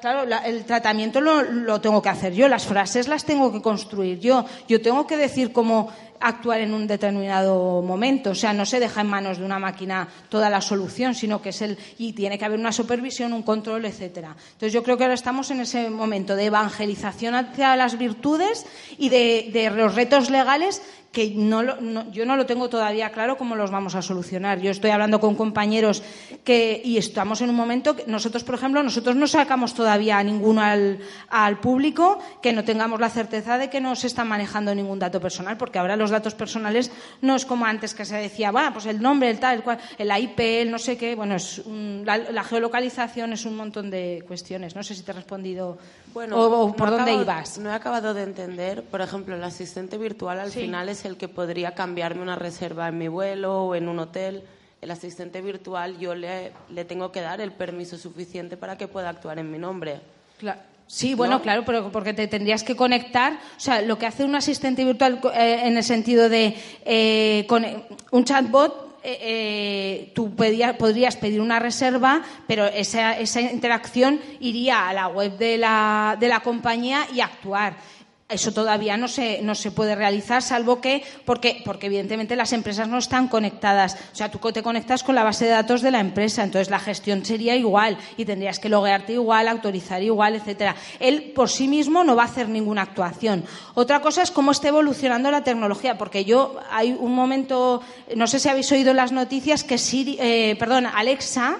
claro, 0.01 0.23
el 0.43 0.65
tratamiento 0.65 1.21
lo, 1.21 1.41
lo, 1.41 1.79
tengo 1.79 2.01
que 2.01 2.09
hacer 2.09 2.33
yo, 2.33 2.47
las 2.47 2.65
frases 2.65 3.07
las 3.07 3.23
tengo 3.23 3.51
que 3.51 3.61
construir 3.61 4.19
yo, 4.19 4.45
yo 4.67 4.81
tengo 4.81 5.07
que 5.07 5.15
decir 5.15 5.53
cómo 5.53 5.89
actuar 6.21 6.61
en 6.61 6.73
un 6.73 6.87
determinado 6.87 7.81
momento. 7.81 8.31
O 8.31 8.35
sea, 8.35 8.53
no 8.53 8.65
se 8.65 8.79
deja 8.79 9.01
en 9.01 9.07
manos 9.07 9.37
de 9.37 9.45
una 9.45 9.59
máquina 9.59 10.07
toda 10.29 10.49
la 10.49 10.61
solución, 10.61 11.15
sino 11.15 11.41
que 11.41 11.49
es 11.49 11.61
el. 11.61 11.77
y 11.97 12.13
tiene 12.13 12.37
que 12.37 12.45
haber 12.45 12.59
una 12.59 12.71
supervisión, 12.71 13.33
un 13.33 13.43
control, 13.43 13.85
etcétera. 13.85 14.35
Entonces 14.53 14.73
yo 14.73 14.83
creo 14.83 14.97
que 14.97 15.03
ahora 15.03 15.15
estamos 15.15 15.51
en 15.51 15.61
ese 15.61 15.89
momento 15.89 16.35
de 16.35 16.45
evangelización 16.45 17.35
hacia 17.35 17.75
las 17.75 17.97
virtudes 17.97 18.65
y 18.97 19.09
de, 19.09 19.71
los 19.75 19.95
retos 19.95 20.29
legales 20.29 20.81
que 21.11 21.33
no, 21.35 21.61
yo 22.11 22.25
no 22.25 22.37
lo 22.37 22.45
tengo 22.45 22.69
todavía 22.69 23.11
claro 23.11 23.37
cómo 23.37 23.55
los 23.55 23.69
vamos 23.69 23.95
a 23.95 24.01
solucionar. 24.01 24.61
Yo 24.61 24.71
estoy 24.71 24.91
hablando 24.91 25.19
con 25.19 25.35
compañeros 25.35 26.03
que, 26.45 26.81
y 26.85 26.97
estamos 26.97 27.41
en 27.41 27.49
un 27.49 27.55
momento 27.55 27.97
que 27.97 28.05
nosotros, 28.07 28.45
por 28.45 28.55
ejemplo, 28.55 28.81
nosotros 28.81 29.17
no 29.17 29.27
sacamos 29.27 29.73
todavía 29.73 30.19
a 30.19 30.23
ninguno 30.23 30.61
al, 30.61 30.99
al 31.29 31.59
público 31.59 32.19
que 32.41 32.53
no 32.53 32.63
tengamos 32.63 33.01
la 33.01 33.09
certeza 33.09 33.57
de 33.57 33.69
que 33.69 33.81
no 33.81 33.93
se 33.97 34.07
está 34.07 34.23
manejando 34.23 34.73
ningún 34.73 34.99
dato 34.99 35.19
personal, 35.19 35.57
porque 35.57 35.79
ahora 35.79 35.97
los 35.97 36.10
datos 36.11 36.35
personales 36.35 36.91
no 37.21 37.35
es 37.35 37.45
como 37.45 37.65
antes 37.65 37.93
que 37.93 38.05
se 38.05 38.15
decía, 38.15 38.51
bueno, 38.51 38.71
pues 38.73 38.85
el 38.85 39.01
nombre, 39.01 39.29
el 39.29 39.39
tal, 39.39 39.57
el 39.57 39.63
cual, 39.63 39.79
el 39.97 40.11
IP, 40.23 40.39
el 40.39 40.71
no 40.71 40.77
sé 40.77 40.97
qué, 40.97 41.15
bueno, 41.15 41.35
es 41.35 41.61
la, 41.65 42.43
geolocalización 42.43 43.33
es 43.33 43.45
un 43.45 43.55
montón 43.55 43.89
de 43.89 44.23
cuestiones. 44.27 44.75
No 44.75 44.83
sé 44.83 44.95
si 44.95 45.03
te 45.03 45.11
he 45.11 45.15
respondido 45.15 45.77
bueno, 46.13 46.37
o, 46.37 46.75
por 46.75 46.91
dónde 46.91 47.13
ibas. 47.13 47.57
No 47.57 47.71
he 47.71 47.73
acabado 47.73 48.13
de 48.13 48.23
entender, 48.23 48.83
por 48.83 49.01
ejemplo, 49.01 49.35
el 49.35 49.43
asistente 49.43 49.97
virtual 49.97 50.39
al 50.39 50.51
final 50.51 50.89
es 50.89 51.05
el 51.05 51.17
que 51.17 51.27
podría 51.27 51.73
cambiarme 51.73 52.21
una 52.21 52.35
reserva 52.35 52.87
en 52.87 52.97
mi 52.97 53.07
vuelo 53.07 53.63
o 53.63 53.75
en 53.75 53.87
un 53.87 53.99
hotel. 53.99 54.43
El 54.81 54.91
asistente 54.91 55.41
virtual 55.41 55.97
yo 55.99 56.15
le, 56.15 56.51
le 56.69 56.85
tengo 56.85 57.11
que 57.11 57.21
dar 57.21 57.39
el 57.39 57.51
permiso 57.51 57.97
suficiente 57.97 58.57
para 58.57 58.77
que 58.77 58.87
pueda 58.87 59.09
actuar 59.09 59.39
en 59.39 59.51
mi 59.51 59.57
nombre. 59.57 60.01
Sí, 60.91 61.13
bueno, 61.13 61.41
claro, 61.41 61.63
pero 61.63 61.89
porque 61.89 62.13
te 62.13 62.27
tendrías 62.27 62.65
que 62.65 62.75
conectar. 62.75 63.39
O 63.55 63.59
sea, 63.61 63.81
lo 63.81 63.97
que 63.97 64.05
hace 64.05 64.25
un 64.25 64.35
asistente 64.35 64.83
virtual 64.83 65.21
eh, 65.33 65.61
en 65.63 65.77
el 65.77 65.85
sentido 65.85 66.27
de 66.27 66.53
eh, 66.83 67.45
con 67.47 67.65
un 68.11 68.25
chatbot 68.25 68.99
eh, 69.01 70.11
tú 70.13 70.35
podrías 70.35 71.15
pedir 71.15 71.39
una 71.39 71.59
reserva, 71.59 72.21
pero 72.45 72.65
esa, 72.65 73.17
esa, 73.17 73.39
interacción 73.39 74.19
iría 74.41 74.89
a 74.89 74.93
la 74.93 75.07
web 75.07 75.37
de 75.37 75.57
la, 75.57 76.17
de 76.19 76.27
la 76.27 76.41
compañía 76.41 77.07
y 77.13 77.21
actuar. 77.21 77.77
Eso 78.31 78.53
todavía 78.53 78.97
no 78.97 79.07
se, 79.07 79.41
no 79.41 79.55
se 79.55 79.71
puede 79.71 79.95
realizar, 79.95 80.41
salvo 80.41 80.79
que, 80.79 81.03
porque, 81.25 81.61
porque 81.65 81.87
evidentemente 81.87 82.35
las 82.35 82.53
empresas 82.53 82.87
no 82.87 82.97
están 82.97 83.27
conectadas. 83.27 83.97
O 84.13 84.15
sea, 84.15 84.31
tú 84.31 84.39
te 84.51 84.63
conectas 84.63 85.03
con 85.03 85.15
la 85.15 85.23
base 85.23 85.45
de 85.45 85.51
datos 85.51 85.81
de 85.81 85.91
la 85.91 85.99
empresa, 85.99 86.43
entonces 86.43 86.69
la 86.69 86.79
gestión 86.79 87.25
sería 87.25 87.55
igual 87.55 87.97
y 88.17 88.25
tendrías 88.25 88.59
que 88.59 88.69
loguearte 88.69 89.13
igual, 89.13 89.47
autorizar 89.47 90.01
igual, 90.01 90.35
etcétera. 90.35 90.75
Él 90.99 91.33
por 91.35 91.49
sí 91.49 91.67
mismo 91.67 92.03
no 92.03 92.15
va 92.15 92.23
a 92.23 92.27
hacer 92.27 92.47
ninguna 92.47 92.83
actuación. 92.83 93.43
Otra 93.73 94.01
cosa 94.01 94.23
es 94.23 94.31
cómo 94.31 94.51
está 94.51 94.69
evolucionando 94.69 95.29
la 95.29 95.43
tecnología, 95.43 95.97
porque 95.97 96.25
yo 96.25 96.57
hay 96.71 96.95
un 96.97 97.13
momento, 97.13 97.81
no 98.15 98.27
sé 98.27 98.39
si 98.39 98.49
habéis 98.49 98.71
oído 98.71 98.93
las 98.93 99.11
noticias 99.11 99.63
que 99.63 99.77
Siri, 99.77 100.17
eh, 100.19 100.55
perdón, 100.57 100.85
Alexa, 100.85 101.57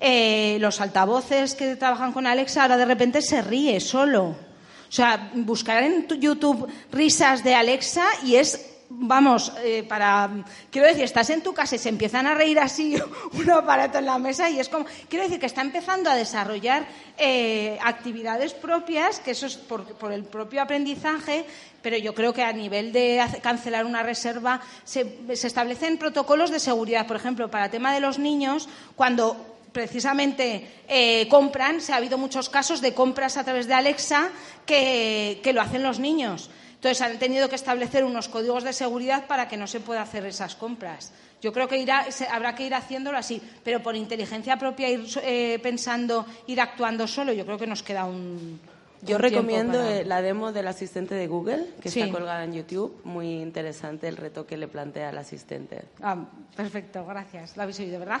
eh, 0.00 0.58
los 0.60 0.80
altavoces 0.80 1.54
que 1.54 1.76
trabajan 1.76 2.12
con 2.12 2.26
Alexa 2.26 2.62
ahora 2.62 2.76
de 2.76 2.86
repente 2.86 3.22
se 3.22 3.42
ríe 3.42 3.80
solo. 3.80 4.49
O 4.90 4.92
sea, 4.92 5.30
buscar 5.34 5.84
en 5.84 6.08
YouTube 6.08 6.68
risas 6.90 7.44
de 7.44 7.54
Alexa 7.54 8.04
y 8.24 8.34
es 8.34 8.70
vamos, 8.90 9.52
eh, 9.62 9.84
para. 9.84 10.28
Quiero 10.70 10.88
decir, 10.88 11.04
estás 11.04 11.30
en 11.30 11.42
tu 11.42 11.54
casa 11.54 11.76
y 11.76 11.78
se 11.78 11.88
empiezan 11.88 12.26
a 12.26 12.34
reír 12.34 12.58
así 12.58 12.96
un 13.32 13.50
aparato 13.50 13.98
en 13.98 14.06
la 14.06 14.18
mesa 14.18 14.50
y 14.50 14.58
es 14.58 14.68
como. 14.68 14.84
Quiero 15.08 15.24
decir 15.24 15.38
que 15.38 15.46
está 15.46 15.60
empezando 15.60 16.10
a 16.10 16.16
desarrollar 16.16 16.86
eh, 17.16 17.78
actividades 17.82 18.52
propias, 18.52 19.20
que 19.20 19.30
eso 19.30 19.46
es 19.46 19.56
por, 19.56 19.86
el 20.12 20.24
propio 20.24 20.60
aprendizaje, 20.60 21.46
pero 21.80 21.96
yo 21.96 22.14
creo 22.14 22.32
que 22.32 22.42
a 22.42 22.52
nivel 22.52 22.92
de 22.92 23.24
cancelar 23.40 23.86
una 23.86 24.02
reserva 24.02 24.60
se, 24.84 25.18
se 25.34 25.46
establecen 25.46 25.96
protocolos 25.96 26.50
de 26.50 26.58
seguridad. 26.58 27.06
Por 27.06 27.16
ejemplo, 27.16 27.48
para 27.48 27.66
el 27.66 27.70
tema 27.70 27.94
de 27.94 28.00
los 28.00 28.18
niños, 28.18 28.68
cuando 28.96 29.49
precisamente 29.72 30.82
eh, 30.88 31.28
compran, 31.28 31.80
se 31.80 31.92
ha 31.92 31.96
habido 31.96 32.18
muchos 32.18 32.48
casos 32.48 32.80
de 32.80 32.94
compras 32.94 33.36
a 33.36 33.44
través 33.44 33.66
de 33.66 33.74
Alexa 33.74 34.30
que, 34.66 35.40
lo 35.54 35.60
hacen 35.60 35.82
los 35.82 35.98
niños. 35.98 36.50
Entonces 36.74 37.02
han 37.02 37.18
tenido 37.18 37.48
que 37.48 37.56
establecer 37.56 38.04
unos 38.04 38.28
códigos 38.28 38.64
de 38.64 38.72
seguridad 38.72 39.26
para 39.26 39.48
que 39.48 39.56
no 39.56 39.66
se 39.66 39.80
pueda 39.80 40.02
hacer 40.02 40.24
esas 40.24 40.56
compras. 40.56 41.12
Yo 41.42 41.52
creo 41.52 41.68
que 41.68 41.86
habrá 42.30 42.54
que 42.54 42.66
ir 42.66 42.74
haciéndolo 42.74 43.18
así, 43.18 43.40
pero 43.64 43.82
por 43.82 43.96
inteligencia 43.96 44.58
propia 44.58 44.88
ir 44.88 45.06
eh, 45.22 45.58
pensando, 45.62 46.26
ir 46.46 46.60
actuando 46.60 47.06
solo, 47.06 47.32
yo 47.32 47.44
creo 47.44 47.58
que 47.58 47.66
nos 47.66 47.82
queda 47.82 48.04
un. 48.04 48.60
Yo 49.02 49.16
recomiendo 49.16 49.82
eh, 49.82 50.04
la 50.04 50.20
demo 50.20 50.52
del 50.52 50.68
asistente 50.68 51.14
de 51.14 51.26
Google, 51.26 51.66
que 51.80 51.88
está 51.88 52.10
colgada 52.10 52.44
en 52.44 52.52
YouTube. 52.52 53.00
Muy 53.04 53.40
interesante 53.40 54.08
el 54.08 54.18
reto 54.18 54.46
que 54.46 54.58
le 54.58 54.68
plantea 54.68 55.08
el 55.08 55.16
asistente. 55.16 55.84
Ah, 56.02 56.16
perfecto, 56.54 57.06
gracias. 57.06 57.56
¿Lo 57.56 57.62
habéis 57.62 57.80
oído, 57.80 57.98
verdad? 57.98 58.20